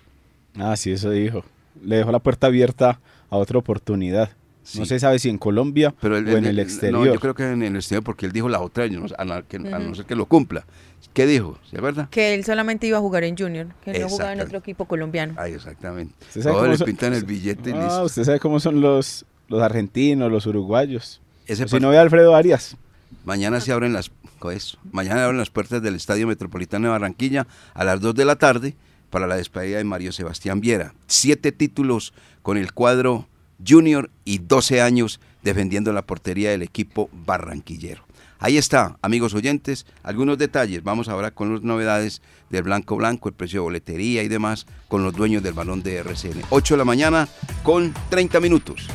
[0.58, 1.44] Ah, sí, eso dijo.
[1.84, 3.00] Le dejó la puerta abierta
[3.30, 4.32] a otra oportunidad.
[4.74, 7.06] No se sabe si en Colombia Pero o en el exterior.
[7.06, 9.24] No, yo creo que en el exterior porque él dijo la otra, yo no- a,
[9.26, 10.66] no, que- a no ser que lo cumpla.
[11.14, 11.58] ¿Qué dijo?
[11.70, 12.10] ¿Sí es verdad?
[12.10, 15.34] Que él solamente iba a jugar en Junior, que no jugaba en otro equipo colombiano.
[15.38, 16.14] Ay, exactamente.
[16.28, 18.04] ¿Usted sabe Todos le son- pintan el billete y Ah, listo.
[18.06, 21.22] usted sabe cómo son los, los argentinos, los uruguayos.
[21.48, 22.76] Ese si no ve a Alfredo Arias.
[23.24, 24.78] Mañana se abren las con eso.
[24.92, 28.76] Mañana abren las puertas del Estadio Metropolitano de Barranquilla a las 2 de la tarde
[29.10, 30.94] para la despedida de Mario Sebastián Viera.
[31.08, 33.28] Siete títulos con el cuadro
[33.66, 38.04] junior y 12 años defendiendo la portería del equipo barranquillero.
[38.40, 40.84] Ahí está, amigos oyentes, algunos detalles.
[40.84, 45.04] Vamos ahora con las novedades del Blanco Blanco, el precio de boletería y demás con
[45.04, 46.44] los dueños del balón de RCN.
[46.50, 47.28] 8 de la mañana
[47.64, 48.88] con 30 minutos.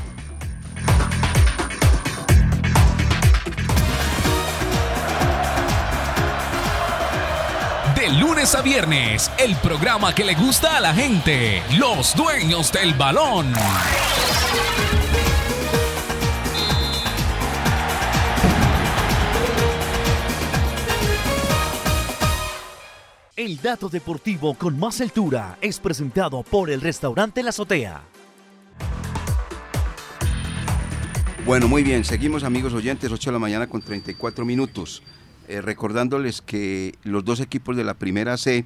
[8.20, 13.50] Lunes a viernes, el programa que le gusta a la gente, los dueños del balón.
[23.36, 28.02] El dato deportivo con más altura es presentado por el restaurante La Azotea.
[31.46, 35.02] Bueno, muy bien, seguimos amigos oyentes, 8 de la mañana con 34 minutos.
[35.50, 38.64] Eh, recordándoles que los dos equipos de la primera C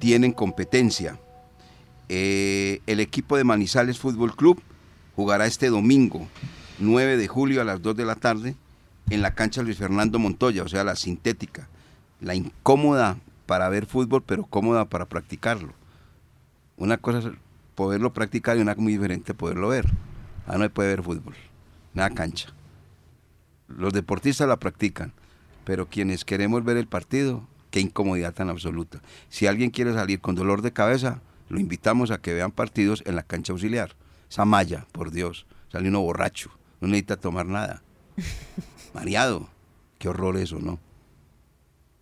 [0.00, 1.16] tienen competencia.
[2.08, 4.60] Eh, el equipo de Manizales Fútbol Club
[5.14, 6.26] jugará este domingo,
[6.80, 8.56] 9 de julio a las 2 de la tarde,
[9.10, 11.68] en la cancha Luis Fernando Montoya, o sea, la sintética.
[12.20, 15.72] La incómoda para ver fútbol, pero cómoda para practicarlo.
[16.78, 17.26] Una cosa es
[17.76, 19.86] poderlo practicar y una muy diferente poderlo ver.
[20.48, 21.36] Ah, no se puede ver fútbol,
[21.94, 22.48] nada cancha.
[23.68, 25.12] Los deportistas la practican,
[25.68, 29.02] pero quienes queremos ver el partido, qué incomodidad tan absoluta.
[29.28, 33.16] Si alguien quiere salir con dolor de cabeza, lo invitamos a que vean partidos en
[33.16, 33.90] la cancha auxiliar.
[34.30, 36.48] Esa malla, por Dios, sale uno borracho,
[36.80, 37.82] no necesita tomar nada.
[38.94, 39.46] Mareado,
[39.98, 40.78] qué horror eso, ¿no?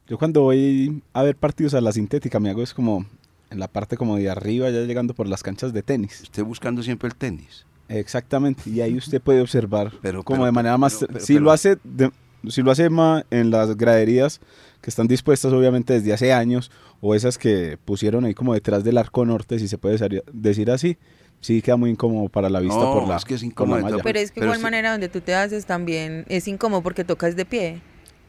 [0.06, 3.04] Yo cuando voy a ver partidos a la sintética me hago es como
[3.50, 6.20] en la parte como de arriba, ya llegando por las canchas de tenis.
[6.20, 7.66] Usted buscando siempre el tenis.
[7.88, 10.98] Exactamente, y ahí usted puede observar Pero- como pero- de manera más...
[11.00, 14.40] pero- pero- si pero- lo hace de- lo hace ma- en las graderías
[14.80, 16.70] que están dispuestas obviamente desde hace años,
[17.00, 19.98] o esas que pusieron ahí como detrás del arco norte, si se puede
[20.32, 20.96] decir así,
[21.40, 23.82] sí queda muy incómodo para la vista No, por la, es que es incómodo de
[23.82, 24.02] malla.
[24.02, 27.04] Pero es que Pero igual sí- manera donde tú te haces también es incómodo porque
[27.04, 27.80] tocas de pie.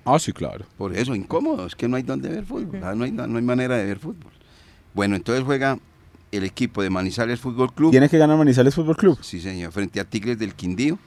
[0.06, 0.66] Ah, sí, claro.
[0.78, 3.78] Por eso, incómodo, es que no hay donde ver fútbol, no, hay, no hay manera
[3.78, 4.32] de ver fútbol.
[4.94, 5.78] Bueno, entonces juega
[6.32, 7.92] el equipo de Manizales Fútbol Club.
[7.92, 9.20] ¿Tiene que ganar Manizales Fútbol Club?
[9.22, 10.98] Sí, señor, frente a Tigres del Quindío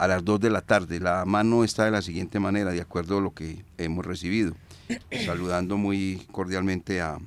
[0.00, 0.98] a las 2 de la tarde.
[0.98, 4.54] La mano está de la siguiente manera, de acuerdo a lo que hemos recibido.
[5.26, 7.18] Saludando muy cordialmente a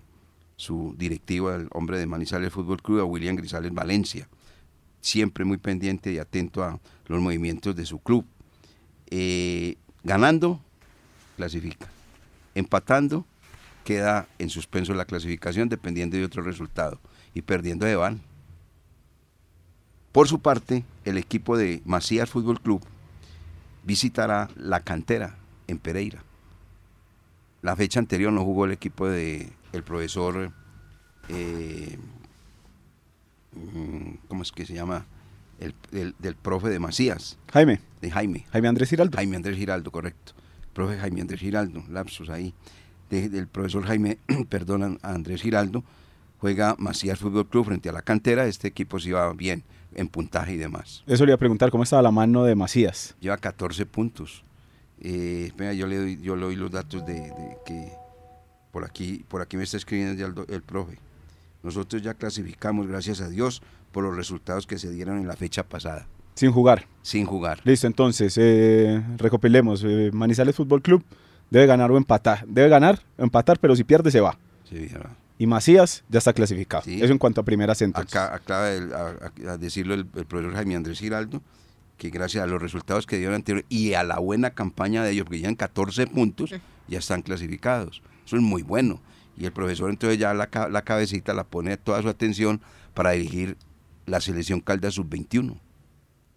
[0.56, 4.28] su directivo, al hombre de Manizales Fútbol Club, a William Grisales Valencia.
[5.02, 8.26] Siempre muy pendiente y atento a los movimientos de su club.
[9.12, 10.60] Eh, ganando,
[11.38, 11.88] clasifica.
[12.56, 13.24] Empatando,
[13.84, 17.00] queda en suspenso la clasificación dependiendo de otro resultado.
[17.36, 18.33] Y perdiendo de van.
[20.14, 22.82] Por su parte, el equipo de Macías Fútbol Club
[23.84, 25.36] visitará la cantera
[25.68, 26.24] en Pereira.
[27.62, 30.52] La fecha anterior no jugó el equipo de el profesor,
[31.30, 31.98] eh,
[34.28, 35.06] ¿cómo es que se llama?
[35.60, 38.46] El, del- del profe de Macías, Jaime, de Jaime.
[38.52, 39.16] Jaime Andrés Giraldo.
[39.18, 40.34] Jaime Andrés Giraldo, correcto.
[40.74, 42.54] Profe Jaime Andrés Giraldo, lapsus ahí.
[43.10, 44.18] De- del profesor Jaime,
[44.50, 45.84] perdón, Andrés Giraldo,
[46.40, 48.46] juega Macías Fútbol Club frente a la cantera.
[48.48, 49.64] Este equipo sí va bien
[49.96, 51.04] en puntaje y demás.
[51.08, 53.16] Eso le iba a preguntar, ¿cómo estaba la mano de Macías?
[53.20, 54.44] Lleva 14 puntos.
[55.00, 57.92] Eh, espera, yo le doy, yo le doy los datos de, de que
[58.72, 60.98] por aquí, por aquí me está escribiendo ya el, profe.
[61.62, 65.64] Nosotros ya clasificamos, gracias a Dios, por los resultados que se dieron en la fecha
[65.64, 66.88] pasada, Sin jugar.
[67.04, 67.60] sin jugar.
[67.64, 69.84] Listo, entonces, eh, recopilemos.
[69.86, 71.04] eh, Manizales Fútbol Club
[71.50, 72.46] debe ganar o empatar.
[72.48, 74.38] Debe ganar o empatar, pero si pierde se va.
[74.68, 75.12] Sí, ¿verdad?
[75.44, 76.84] Y Macías ya está clasificado.
[76.84, 77.02] Sí.
[77.04, 78.16] Eso en cuanto a primeras entonces.
[78.16, 81.42] Acá acaba de a, decirlo el, el profesor Jaime Andrés Giraldo,
[81.98, 85.26] que gracias a los resultados que dieron anterior y a la buena campaña de ellos,
[85.26, 86.56] porque llevan 14 puntos,
[86.88, 88.02] ya están clasificados.
[88.26, 89.02] Eso es muy bueno.
[89.36, 92.62] Y el profesor entonces ya la, la cabecita la pone toda su atención
[92.94, 93.58] para dirigir
[94.06, 95.60] la selección Caldas Sub-21.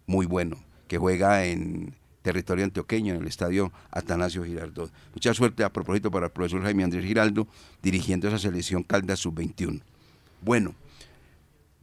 [0.05, 0.57] Muy bueno,
[0.89, 1.95] que juega en
[2.27, 4.91] territorio antioqueño, en el estadio Atanasio Girardot.
[5.13, 7.47] Mucha suerte a propósito para el profesor Jaime Andrés Giraldo
[7.81, 9.79] dirigiendo esa selección Caldas Sub-21.
[10.41, 10.75] Bueno,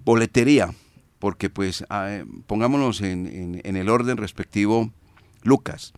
[0.05, 0.75] boletería,
[1.19, 4.91] porque pues ah, pongámonos en, en- en el orden respectivo,
[5.43, 5.93] Lucas,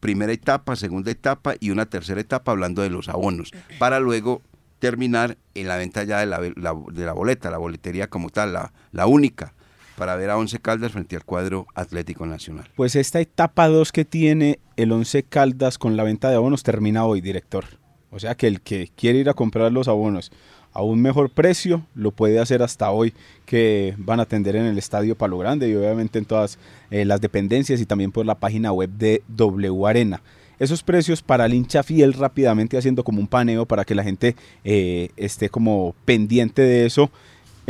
[0.00, 4.42] primera etapa, segunda etapa y una tercera etapa hablando de los abonos, para luego
[4.80, 8.52] terminar en la venta ya de la, la- de la boleta, la boletería como tal,
[8.52, 9.54] la, la única,
[10.00, 12.70] para ver a Once Caldas frente al cuadro Atlético Nacional.
[12.74, 17.04] Pues esta etapa 2 que tiene el Once Caldas con la venta de abonos termina
[17.04, 17.66] hoy, director.
[18.10, 20.32] O sea que el que quiere ir a comprar los abonos
[20.72, 23.12] a un mejor precio lo puede hacer hasta hoy
[23.44, 26.58] que van a atender en el Estadio Palo Grande y obviamente en todas
[26.90, 30.22] eh, las dependencias y también por la página web de W Arena.
[30.58, 34.34] Esos precios para el hincha fiel rápidamente haciendo como un paneo para que la gente
[34.64, 37.10] eh, esté como pendiente de eso.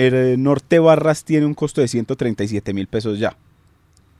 [0.01, 3.37] El eh, Norte Barras tiene un costo de 137 mil pesos ya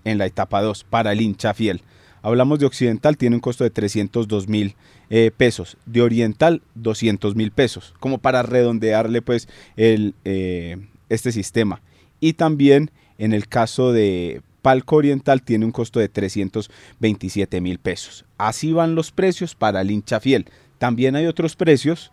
[0.05, 1.81] en la etapa 2 para el hincha fiel.
[2.21, 4.77] Hablamos de Occidental, tiene un costo de 302 mil
[5.09, 5.79] eh, pesos.
[5.87, 7.95] De Oriental, 200 mil pesos.
[7.99, 10.77] Como para redondearle pues el, eh,
[11.09, 11.81] este sistema.
[12.21, 18.27] Y también en el caso de Palco Oriental tiene un costo de 327 mil pesos.
[18.37, 20.45] Así van los precios para el hincha fiel.
[20.77, 22.13] También hay otros precios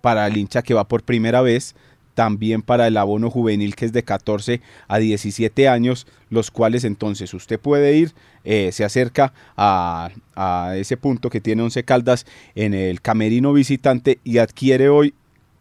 [0.00, 1.74] para el hincha que va por primera vez,
[2.18, 7.32] también para el abono juvenil que es de 14 a 17 años, los cuales entonces
[7.32, 12.26] usted puede ir, eh, se acerca a, a ese punto que tiene 11 caldas
[12.56, 15.14] en el camerino visitante y adquiere hoy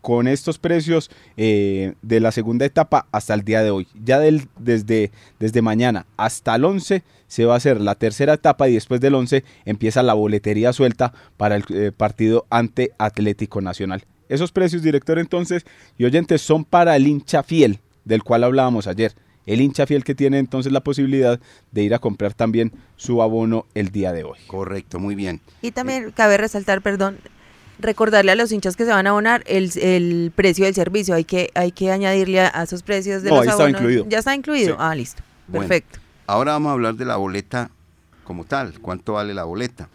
[0.08, 3.90] con estos precios eh, de la segunda etapa hasta el día de hoy.
[4.06, 8.70] Ya del, desde, desde mañana hasta el 11 se va a hacer la tercera etapa
[8.70, 14.06] y después del 11 empieza la boletería suelta para el eh, partido ante Atlético Nacional.
[14.30, 15.66] Esos precios, director, entonces,
[15.98, 19.14] y oyentes, son para el hincha fiel, del cual hablábamos ayer.
[19.46, 21.38] El hincha fiel que tiene entonces la posibilidad
[21.74, 24.40] de ir a comprar también su abono el día de hoy.
[24.48, 25.42] Correcto, muy bien.
[25.62, 27.18] Y también cabe resaltar, perdón,
[27.80, 31.16] recordarle a los hinchas que se van a abonar el, el precio del servicio.
[31.16, 33.72] Hay que, hay que añadirle a, a esos precios de No, los ahí abonos.
[33.82, 34.06] incluido.
[34.10, 34.74] Ya está incluido.
[34.76, 34.78] Sí.
[34.80, 35.22] Ah, listo.
[35.48, 36.00] Bueno, Perfecto.
[36.26, 37.70] Ahora vamos a hablar de la boleta
[38.24, 39.90] como tal, cuánto vale la boleta.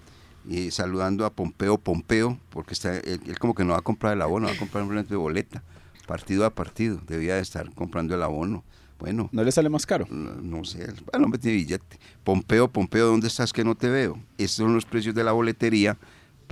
[0.48, 4.14] Y saludando a Pompeo Pompeo, porque está, él, él como que no va a comprar
[4.14, 5.62] el abono, va a comprar un de boleta,
[6.06, 8.64] partido a partido, debía de estar comprando el abono.
[8.98, 10.06] Bueno, ¿No le sale más caro?
[10.10, 11.98] no, no sé, bueno, me tiene billete.
[12.24, 14.18] Pompeo, Pompeo, ¿dónde estás que no te veo?
[14.38, 15.96] Estos son los precios de la boletería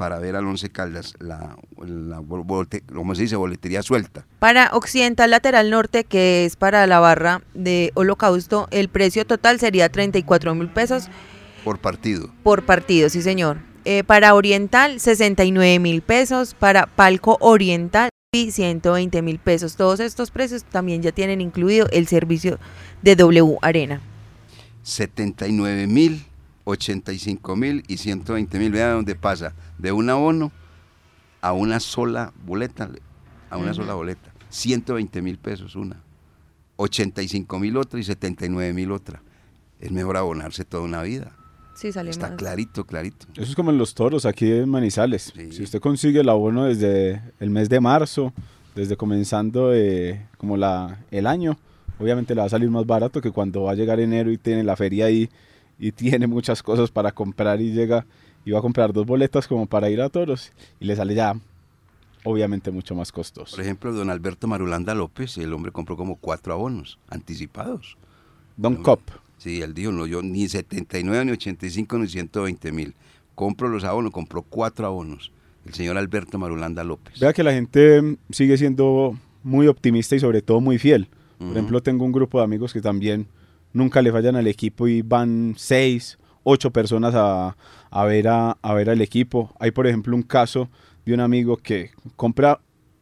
[0.00, 1.56] para ver al Once Caldas, la,
[2.94, 3.36] ¿cómo se dice?
[3.36, 4.24] Boletería suelta.
[4.38, 9.90] Para Occidental Lateral Norte, que es para la barra de Holocausto, el precio total sería
[9.90, 11.08] 34 mil pesos
[11.64, 12.30] por partido.
[12.42, 13.58] por partido, sí señor.
[13.84, 16.54] Eh, para Oriental, 69 mil pesos.
[16.54, 19.76] Para Palco Oriental, y 120 mil pesos.
[19.76, 22.58] Todos estos precios también ya tienen incluido el servicio
[23.02, 24.00] de W Arena.
[24.82, 26.24] 79 mil,
[26.64, 28.72] 85 mil y 120 mil.
[28.72, 30.52] Vea dónde pasa de un abono
[31.40, 32.90] a una sola boleta,
[33.48, 34.32] a una sola boleta.
[34.50, 36.02] 120 mil pesos una,
[36.76, 39.22] 85 mil otra y 79 mil otra.
[39.80, 41.32] Es mejor abonarse toda una vida.
[41.74, 42.36] Sí, sale Está más.
[42.36, 43.26] clarito, clarito.
[43.32, 45.32] Eso es como en los toros aquí en Manizales.
[45.34, 45.52] Sí.
[45.52, 48.34] Si usted consigue el abono desde el mes de marzo,
[48.74, 51.56] desde comenzando eh, como la, el año,
[51.98, 54.62] obviamente le va a salir más barato que cuando va a llegar enero y tiene
[54.62, 55.30] la feria ahí
[55.78, 58.04] y tiene muchas cosas para comprar y llega
[58.46, 61.34] va a comprar dos boletas como para ir a toros y le sale ya
[62.24, 63.56] obviamente mucho más costoso.
[63.56, 67.96] Por ejemplo, don Alberto Marulanda López, el hombre compró como cuatro abonos anticipados.
[68.56, 69.00] Don Cop.
[69.38, 72.94] Sí, él dijo, no, yo ni 79, ni 85, ni 120 mil.
[73.34, 75.32] Compro los abonos, compró cuatro abonos.
[75.64, 77.18] El señor Alberto Marulanda López.
[77.20, 81.08] Vea que la gente mm, sigue siendo muy optimista y sobre todo muy fiel.
[81.38, 83.26] Por ejemplo, tengo un grupo de amigos que también
[83.72, 87.56] nunca le fallan al equipo y van seis, ocho personas a,
[87.90, 89.50] a ver a, a ver al equipo.
[89.58, 90.68] Hay, por ejemplo, un caso
[91.04, 92.60] de un amigo que compra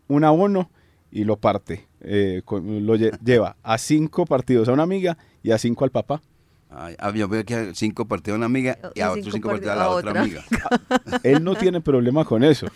[0.09, 0.70] un abono
[1.11, 1.87] y lo parte.
[2.01, 6.20] eh, lo lle- lleva a cinco partidos a una amiga y a cinco al papá.
[6.70, 9.35] Ay, ah, yo veo que a cinco partidos a una amiga y a cinco otros
[9.35, 10.22] cinco partidos partidos a la otra otra.
[10.22, 10.44] amiga.
[11.22, 12.66] Él no tiene problema con eso,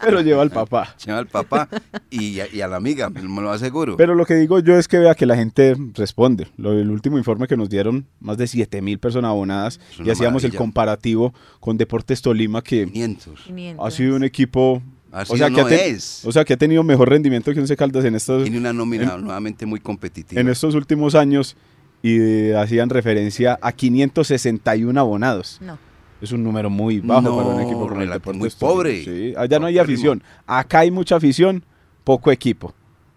[0.00, 0.94] pero lleva al papá.
[1.04, 1.68] Llama al papá
[2.10, 3.98] y, a- y a la amiga, me lo aseguro.
[3.98, 6.48] Pero lo que digo yo es que vea que la gente responde.
[6.56, 10.42] Lo, el último informe que nos dieron, más de 7 mil personas abonadas, y hacíamos
[10.44, 10.58] el maravilla.
[10.58, 13.40] comparativo con Deportes Tolima, que 500.
[13.42, 13.86] 500.
[13.86, 14.82] ha sido un equipo...
[15.12, 16.24] Así o, sea, que no ha te- es.
[16.24, 19.14] o sea, que ha tenido mejor rendimiento que Once Caldas en estos, Tiene una nómina
[19.14, 20.40] en- nuevamente muy competitiva.
[20.40, 21.56] en estos últimos años
[22.06, 25.58] y hacían referencia a 561 abonados.
[25.62, 25.78] No.
[26.20, 29.04] Es un número muy bajo No, para un equipo como el Deportes muy pobre.
[29.04, 30.22] Sí, allá no hay afición.
[30.46, 31.64] Acá hay mucha afición,
[32.04, 32.74] poco equipo.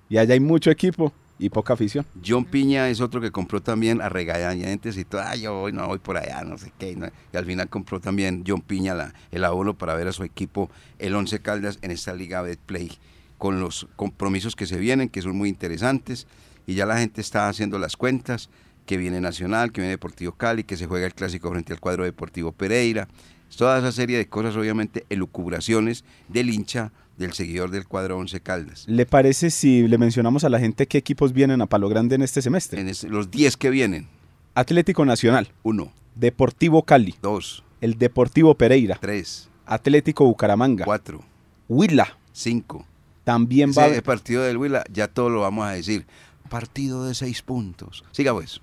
[0.09, 2.05] Y allá hay mucho equipo y poca afición.
[2.25, 5.85] John Piña es otro que compró también a regañadientes y todo, ay, yo voy, no
[5.87, 6.95] voy por allá, no sé qué.
[6.95, 7.07] ¿no?
[7.33, 10.69] Y al final compró también John Piña la- el abono para ver a su equipo,
[10.97, 12.91] el Once Caldas, en esta Liga Betplay,
[13.37, 16.25] con los compromisos que se vienen, que son muy interesantes.
[16.65, 18.49] Y ya la gente está haciendo las cuentas,
[18.87, 22.03] que viene Nacional, que viene Deportivo Cali, que se juega el clásico frente al cuadro
[22.05, 23.07] Deportivo Pereira.
[23.55, 28.85] Toda esa serie de cosas, obviamente, elucubraciones del hincha, del seguidor del cuadro Once Caldas.
[28.87, 32.21] ¿Le parece si le mencionamos a la gente qué equipos vienen a Palo Grande en
[32.23, 32.81] este semestre?
[32.81, 34.07] En los 10 que vienen,
[34.55, 41.23] Atlético Nacional, uno, Deportivo Cali, dos, el Deportivo Pereira, tres, Atlético Bucaramanga, cuatro,
[41.69, 42.85] Huila, cinco.
[43.23, 46.05] también va haber- partido del Huila, ya todo lo vamos a decir.
[46.49, 48.03] Partido de seis puntos.
[48.11, 48.61] Siga pues.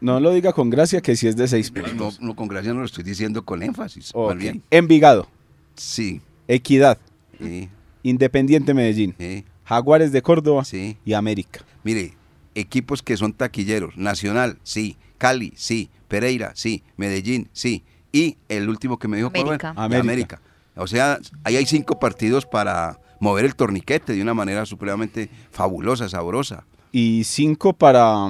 [0.00, 2.20] No lo diga con gracia que si es de seis No, puntos.
[2.20, 4.10] no, con gracia no lo estoy diciendo con énfasis.
[4.14, 4.30] Ok.
[4.30, 4.62] Más bien.
[4.70, 5.28] Envigado,
[5.76, 6.20] Sí.
[6.46, 6.98] Equidad,
[7.40, 7.68] eh,
[8.02, 10.96] Independiente Medellín, eh, Jaguares de Córdoba sí.
[11.04, 11.60] y América.
[11.82, 12.14] Mire,
[12.54, 13.96] equipos que son taquilleros.
[13.96, 14.96] Nacional, sí.
[15.18, 15.88] Cali, sí.
[16.08, 16.82] Pereira, sí.
[16.96, 17.82] Medellín, sí.
[18.12, 19.28] Y el último que me dijo.
[19.34, 19.72] América.
[19.76, 20.00] América.
[20.00, 20.40] América.
[20.76, 26.08] O sea, ahí hay cinco partidos para mover el torniquete de una manera supremamente fabulosa,
[26.08, 26.64] sabrosa.
[26.96, 28.28] Y cinco para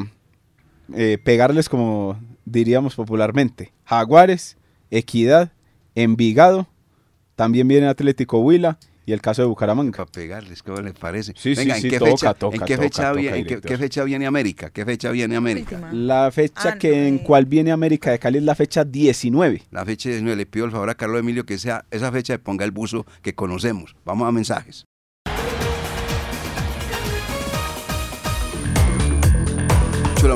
[0.95, 3.73] eh, pegarles como diríamos popularmente.
[3.85, 4.57] Jaguares,
[4.91, 5.53] Equidad,
[5.95, 6.67] Envigado,
[7.37, 9.93] también viene Atlético Huila y el caso de Bucaramanga.
[9.99, 11.35] Para pegarles, ¿cómo les parece?
[11.37, 13.39] Sí, sí, Venga, sí, ¿en qué toca, fecha, toca, ¿en qué toca, fecha, toca, viene,
[13.41, 14.71] en qué- qué fecha viene América?
[14.71, 15.91] ¿Qué fecha viene América?
[15.93, 17.23] La fecha Ah, que no, en eh.
[17.23, 19.61] cual viene América de Cali es la fecha 19.
[19.73, 22.65] La fecha 19, le pido el favor a Carlos Emilio que sea esa fecha ponga
[22.65, 23.95] el buzo que conocemos.
[24.07, 24.87] Vamos a mensajes.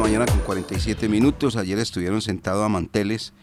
[0.09, 1.55] Mañana con 47 minutos.
[1.57, 3.35] Ayer estuvieron sentados a manteles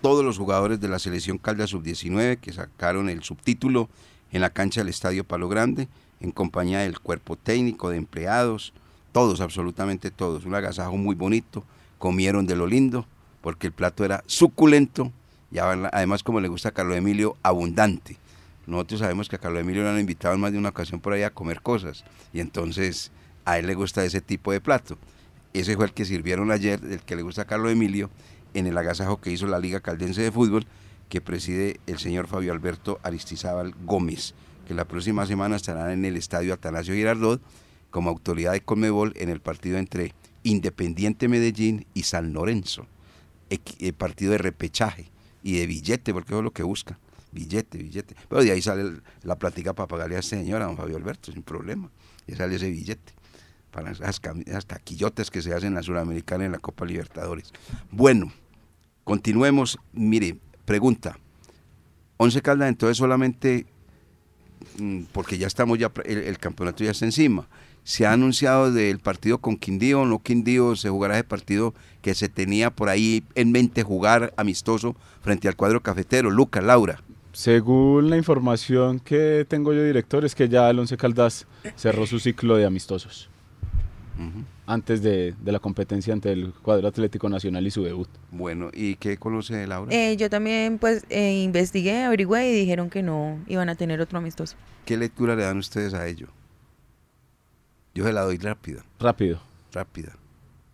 [0.00, 3.88] todos los jugadores de la selección Caldas Sub-19 que sacaron el subtítulo
[4.30, 5.88] en la cancha del Estadio Palo Grande
[6.20, 8.72] en compañía del cuerpo técnico, de empleados,
[9.10, 10.44] todos, absolutamente todos.
[10.44, 11.64] Un agasajo muy bonito.
[11.98, 13.06] Comieron de lo lindo
[13.40, 15.10] porque el plato era suculento
[15.50, 18.18] y además, como le gusta a Carlos Emilio, abundante.
[18.68, 21.12] Nosotros sabemos que a Carlos Emilio lo han invitado en más de una ocasión por
[21.12, 23.10] ahí a comer cosas y entonces
[23.44, 24.96] a él le gusta ese tipo de plato.
[25.54, 28.10] Ese fue el que sirvieron ayer, el que le gusta a Carlos Emilio,
[28.54, 30.66] en el agasajo que hizo la Liga Caldense de Fútbol,
[31.08, 34.34] que preside el señor Fabio Alberto Aristizábal Gómez,
[34.66, 37.40] que la próxima semana estará en el estadio Atanasio Girardot
[37.90, 42.86] como autoridad de Conmebol en el partido entre Independiente Medellín y San Lorenzo.
[43.48, 45.10] Equi- eh, partido de repechaje
[45.44, 46.98] y de billete, porque eso es lo que busca.
[47.30, 48.16] Billete, billete.
[48.28, 50.96] Pero de ahí sale el- la plática para pagarle a este señor, a don Fabio
[50.96, 51.90] Alberto, sin problema.
[52.26, 53.12] Y sale ese billete
[53.74, 57.52] para esas, cami- esas taquillotas que se hacen en la Suramericana en la Copa Libertadores.
[57.90, 58.32] Bueno,
[59.02, 59.78] continuemos.
[59.92, 61.18] Mire, pregunta.
[62.16, 63.66] Once Caldas, entonces solamente,
[64.78, 67.48] mm, porque ya estamos, ya el, campeonato ya está encima.
[67.82, 72.28] Se ha anunciado del partido con Quindío no Quindío, se jugará ese partido que se
[72.28, 76.30] tenía por ahí en mente jugar amistoso frente al cuadro cafetero.
[76.30, 77.02] Lucas, Laura.
[77.32, 82.20] Según la información que tengo yo, director, es que ya el Once Caldas cerró su
[82.20, 83.28] ciclo de amistosos
[84.66, 88.08] antes de, de la competencia ante el cuadro Atlético Nacional y su debut.
[88.30, 89.94] Bueno, ¿y qué conoce Laura?
[89.94, 94.18] Eh, yo también pues eh, investigué, averigüé y dijeron que no iban a tener otro
[94.18, 94.56] amistoso.
[94.84, 96.28] ¿Qué lectura le dan ustedes a ello?
[97.94, 99.40] Yo se la doy rápida, Rápido.
[99.72, 100.16] rápida.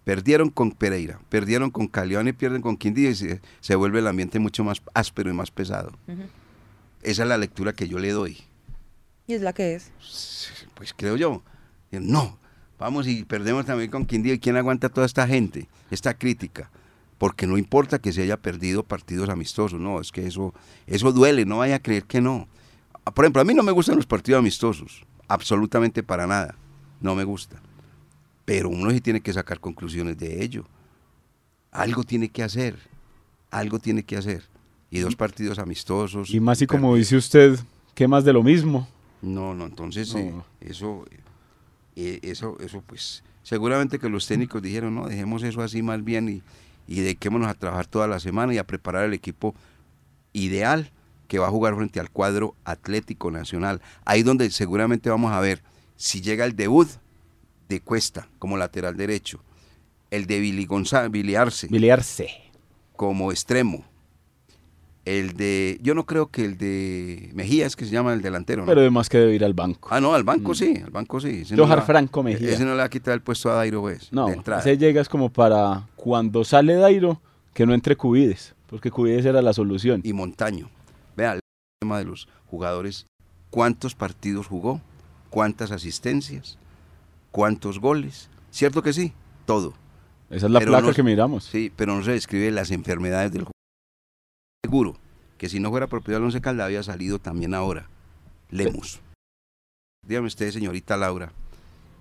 [0.04, 4.06] Perdieron con Pereira, perdieron con Calión y pierden con Quindío y se, se vuelve el
[4.06, 5.92] ambiente mucho más áspero y más pesado.
[7.02, 8.38] Esa es la lectura que yo le doy.
[9.26, 9.92] Y es la que es.
[10.74, 11.42] Pues creo yo.
[11.92, 12.38] No,
[12.80, 14.34] vamos y perdemos también con Quindío.
[14.34, 16.70] ¿Y quién aguanta toda esta gente, esta crítica?
[17.18, 20.54] Porque no importa que se haya perdido partidos amistosos, no, es que eso,
[20.86, 22.48] eso duele, no vaya a creer que no.
[23.04, 26.54] Ah, Por ejemplo, a mí no me gustan los partidos amistosos, absolutamente para nada,
[27.00, 27.60] no me gusta.
[28.46, 30.64] Pero uno sí tiene que sacar conclusiones de ello.
[31.70, 32.76] Algo tiene que hacer,
[33.50, 34.42] algo tiene que hacer.
[34.90, 36.30] Y dos partidos amistosos.
[36.30, 37.60] Y más y como dice usted,
[37.94, 38.88] ¿qué más de lo mismo?
[39.22, 40.20] No, no, entonces No.
[40.20, 41.20] eh, eso, eh,
[41.96, 46.42] eso, eso, pues, seguramente que los técnicos dijeron, no, dejemos eso así más bien y,
[46.86, 49.54] y dediquémonos a trabajar toda la semana y a preparar el equipo
[50.32, 50.90] ideal
[51.28, 53.80] que va a jugar frente al cuadro Atlético Nacional.
[54.04, 55.62] Ahí donde seguramente vamos a ver
[55.96, 56.88] si llega el debut
[57.68, 59.40] de Cuesta como lateral derecho,
[60.10, 61.68] el de Billy González, Biliarse.
[62.96, 63.84] como extremo,
[65.04, 68.66] el de, yo no creo que el de Mejías, que se llama el delantero, ¿no?
[68.66, 69.88] Pero además que debe ir al banco.
[69.90, 70.54] Ah, no, al banco Mm.
[70.54, 71.40] sí, al banco sí.
[71.42, 72.50] Ese va- Franco Mejía.
[72.50, 73.82] Ese no le va a quitar el puesto a Dairo,
[74.12, 77.20] No, de ese llega es como para cuando sale Dairo,
[77.54, 80.00] que no entre Cubides, porque Cubides era la solución.
[80.04, 80.68] Y Montaño.
[81.16, 81.40] Vea, el
[81.80, 83.06] tema de los jugadores,
[83.50, 84.80] ¿cuántos partidos jugó?
[85.30, 86.58] ¿Cuántas asistencias?
[87.32, 88.28] ¿Cuántos goles?
[88.50, 89.12] ¿Cierto que sí?
[89.46, 89.72] Todo.
[90.28, 91.44] Esa es la pero placa no- que miramos.
[91.44, 93.52] Sí, pero no se describe las enfermedades del jugador.
[94.64, 94.96] Seguro
[95.38, 97.88] que si no fuera propiedad del Once Caldas había salido también ahora.
[98.50, 99.00] Lemus.
[100.06, 101.32] Dígame usted, señorita Laura,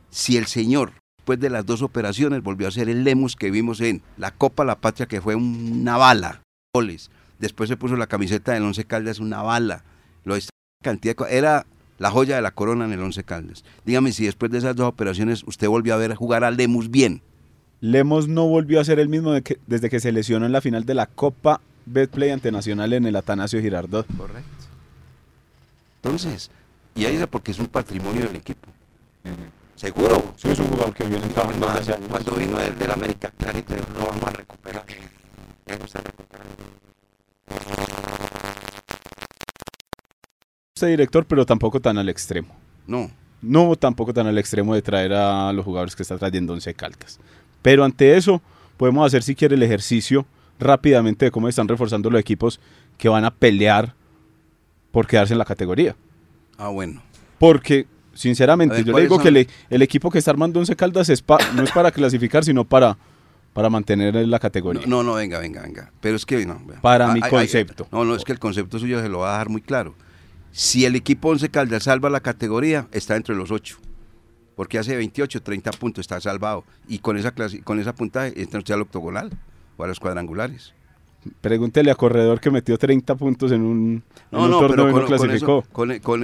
[0.10, 3.82] si el señor, después de las dos operaciones, volvió a ser el Lemus que vimos
[3.82, 6.42] en la Copa La Patria, que fue una bala,
[6.74, 9.84] goles, después se puso la camiseta del Once Caldas, una bala.
[10.26, 10.36] Lo
[10.84, 11.66] cantidad era
[11.98, 13.64] la joya de la corona en el Once Caldas.
[13.86, 17.22] Dígame si después de esas dos operaciones usted volvió a ver jugar a Lemus bien.
[17.82, 19.34] Lemos no volvió a ser el mismo
[19.68, 21.62] desde que se lesionó en la final de la Copa
[21.92, 24.06] Betplay ante Nacional en el Atanasio Girardot.
[24.16, 24.50] Correcto.
[26.02, 26.52] Entonces,
[26.96, 28.68] y ahí era porque es un patrimonio del equipo.
[29.76, 30.34] Seguro.
[30.38, 31.26] Sí, es un jugador que viene
[31.60, 34.86] Más, cuando vino del, del América, clarito, lo vamos a recuperar.
[35.66, 36.54] Ya no está recuperando.
[40.76, 42.56] Este director, pero tampoco tan al extremo.
[42.88, 43.10] No,
[43.42, 47.20] No tampoco tan al extremo de traer a los jugadores que está trayendo Once Caldas.
[47.62, 48.42] Pero ante eso,
[48.78, 50.26] podemos hacer si quiere el ejercicio
[50.60, 52.60] rápidamente de cómo están reforzando los equipos
[52.98, 53.96] que van a pelear
[54.92, 55.96] por quedarse en la categoría.
[56.58, 57.02] ah, bueno.
[57.38, 59.24] Porque, sinceramente, ver, yo le ¿cuáles digo son?
[59.24, 62.44] que le- el equipo que está armando Once Caldas es pa- no es para clasificar,
[62.44, 62.98] sino para,
[63.54, 64.82] para mantener la categoría.
[64.86, 65.92] No, no, venga, venga, venga.
[66.02, 66.60] Pero es que, no.
[66.66, 66.82] vea.
[66.82, 67.88] Para Ah, mi ay, ay, concepto.
[67.92, 69.96] no, no, es que el concepto suyo se lo va a dejar muy claro.
[70.52, 73.78] Si el equipo Once Caldas salva la categoría, está entre los ocho.
[74.58, 76.66] Porque hace 28, 30 puntos, está salvado.
[76.90, 79.30] Y con esa clase, con esa puntaje, entra usted al octogonal
[79.88, 80.74] los cuadrangulares.
[81.42, 84.90] Pregúntele a Corredor que metió 30 puntos en un, en No, un no, torneo pero
[84.90, 85.60] y no con clasificó.
[85.60, 85.70] eso-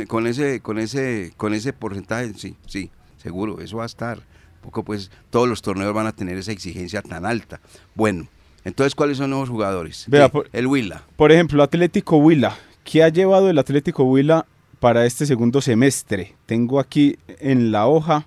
[0.08, 4.20] con- ese, con ese, con ese porcentaje, sí, sí, seguro, eso va a estar.
[4.62, 7.60] Poco pues, todos los torneos van a tener esa exigencia tan alta.
[7.93, 8.28] Bueno,
[8.64, 10.06] entonces, ¿cuáles son los jugadores?
[10.08, 10.32] Vea, ¿Qué?
[10.32, 11.03] por- el Huila.
[11.18, 12.56] Por ejemplo, Atlético Huila.
[12.84, 14.45] ¿Qué ha llevado el Atlético Huila
[14.80, 16.36] para este segundo semestre?
[16.45, 18.26] Tengo aquí en la hoja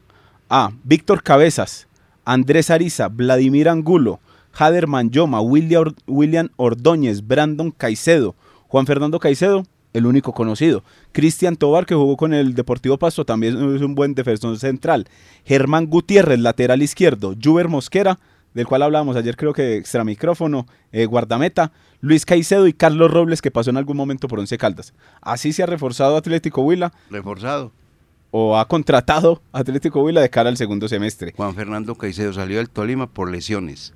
[0.51, 1.89] a Víctor Cabezas,
[2.25, 4.21] Andrés Ariza, Vladimir Angulo,
[4.59, 8.35] Jader Manyoma, William, Or- William Ordóñez, Brandon Caicedo,
[8.67, 10.83] Juan Fernando Caicedo, el único conocido.
[11.13, 15.07] Cristian Tobar, que jugó con el Deportivo Pasto, también es un buen defensor central.
[15.45, 17.35] Germán Gutiérrez, lateral izquierdo.
[17.43, 18.19] Juber Mosquera,
[18.55, 21.71] del cual hablábamos ayer, creo que extra micrófono, eh, guardameta.
[22.01, 24.93] Luis Caicedo y Carlos Robles, que pasó en algún momento por Once Caldas.
[25.21, 27.71] Así se ha reforzado Atlético Huila Reforzado.
[28.31, 31.33] o ha contratado Atlético Huila de cara al segundo semestre.
[31.37, 33.95] Juan Fernando Caicedo salió del Tolima por lesiones.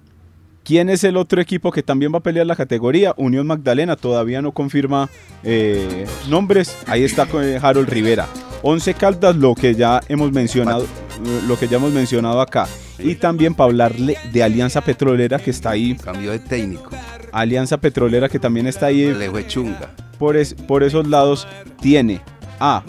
[0.64, 3.14] ¿Quién es el otro equipo que también va a pelear la categoría?
[3.16, 5.08] Unión Magdalena todavía no confirma
[5.42, 6.76] eh, nombres.
[6.86, 8.28] Ahí está eh, Harold Rivera.
[8.62, 12.68] Once Caldas, lo que ya hemos mencionado, eh, lo que ya hemos mencionado acá.
[13.00, 15.96] Y también para hablarle de Alianza Petrolera que está ahí.
[15.96, 16.90] Cambió de técnico.
[17.32, 19.12] Alianza Petrolera que también está ahí.
[19.12, 19.90] Le fue chunga.
[20.16, 21.48] Por, es- por esos lados
[21.80, 22.20] tiene
[22.64, 22.82] a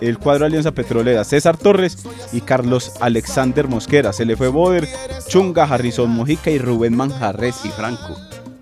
[0.00, 1.98] el cuadro Alianza Petrolera César Torres
[2.32, 4.12] y Carlos Alexander Mosquera.
[4.12, 4.88] Se le fue Boder,
[5.26, 8.16] Chunga, Harrison Mojica y Rubén Manjarres Y Franco.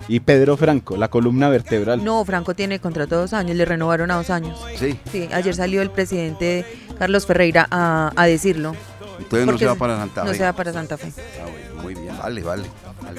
[0.08, 2.02] y Pedro Franco, la columna vertebral.
[2.04, 4.58] No, Franco tiene contrato dos años, le renovaron a dos años.
[4.78, 4.98] Sí.
[5.12, 6.64] Sí, ayer salió el presidente
[6.98, 8.74] Carlos Ferreira a, a decirlo.
[9.18, 10.36] Entonces no se va para Santa No Fe.
[10.38, 11.12] se va para Santa Fe.
[11.16, 12.16] Ah, bueno, muy bien.
[12.18, 12.64] Vale, vale.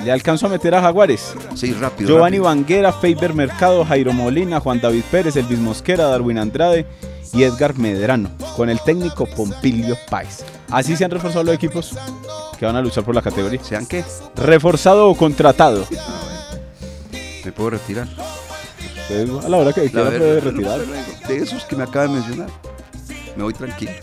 [0.04, 1.34] Le alcanzó a meter a Jaguares.
[1.56, 2.10] Sí, rápido.
[2.10, 2.44] Giovanni rápido.
[2.44, 6.86] Vanguera, Faber Mercado, Jairo Molina, Juan David Pérez, Elvis Mosquera, Darwin Andrade
[7.34, 10.44] y Edgar Medrano, con el técnico Pompilio Páez.
[10.70, 11.98] Así se han reforzado los equipos
[12.58, 13.64] que van a luchar por la categoría.
[13.64, 14.04] ¿Sean qué?
[14.36, 15.86] Reforzado o contratado.
[17.46, 18.08] Me puedo retirar.
[19.44, 20.82] A la hora que quiera puede retirar.
[21.28, 22.50] de esos que me acaba de mencionar,
[23.38, 23.94] me voy tranquilo.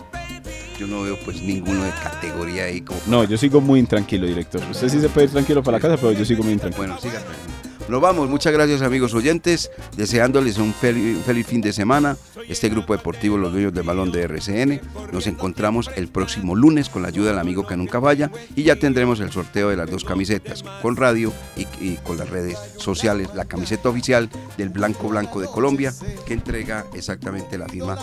[0.84, 3.00] Yo no veo pues ninguno de categoría ahí como...
[3.06, 4.60] No, yo sigo muy intranquilo, director.
[4.70, 6.86] Usted sí se puede ir tranquilo para la casa, pero yo sigo muy intranquilo.
[6.86, 7.73] Bueno, siga tranquilo.
[7.88, 12.16] Nos vamos, muchas gracias amigos oyentes, deseándoles un feliz, un feliz fin de semana.
[12.48, 14.80] Este grupo deportivo, los dueños del balón de RCN,
[15.12, 18.76] nos encontramos el próximo lunes con la ayuda del amigo que nunca falla y ya
[18.76, 23.28] tendremos el sorteo de las dos camisetas con radio y, y con las redes sociales,
[23.34, 25.92] la camiseta oficial del Blanco Blanco de Colombia
[26.26, 27.98] que entrega exactamente la firma.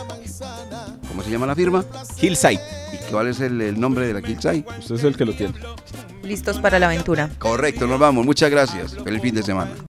[1.07, 1.83] ¿Cómo se llama la firma?
[2.21, 2.59] Hillside,
[2.93, 4.63] ¿Y cuál es el, el nombre de la Kilsai?
[4.79, 5.55] usted es el que lo tiene.
[6.23, 7.29] Listos para la aventura.
[7.39, 8.25] Correcto, nos vamos.
[8.25, 8.95] Muchas gracias.
[9.03, 9.70] Feliz fin de semana.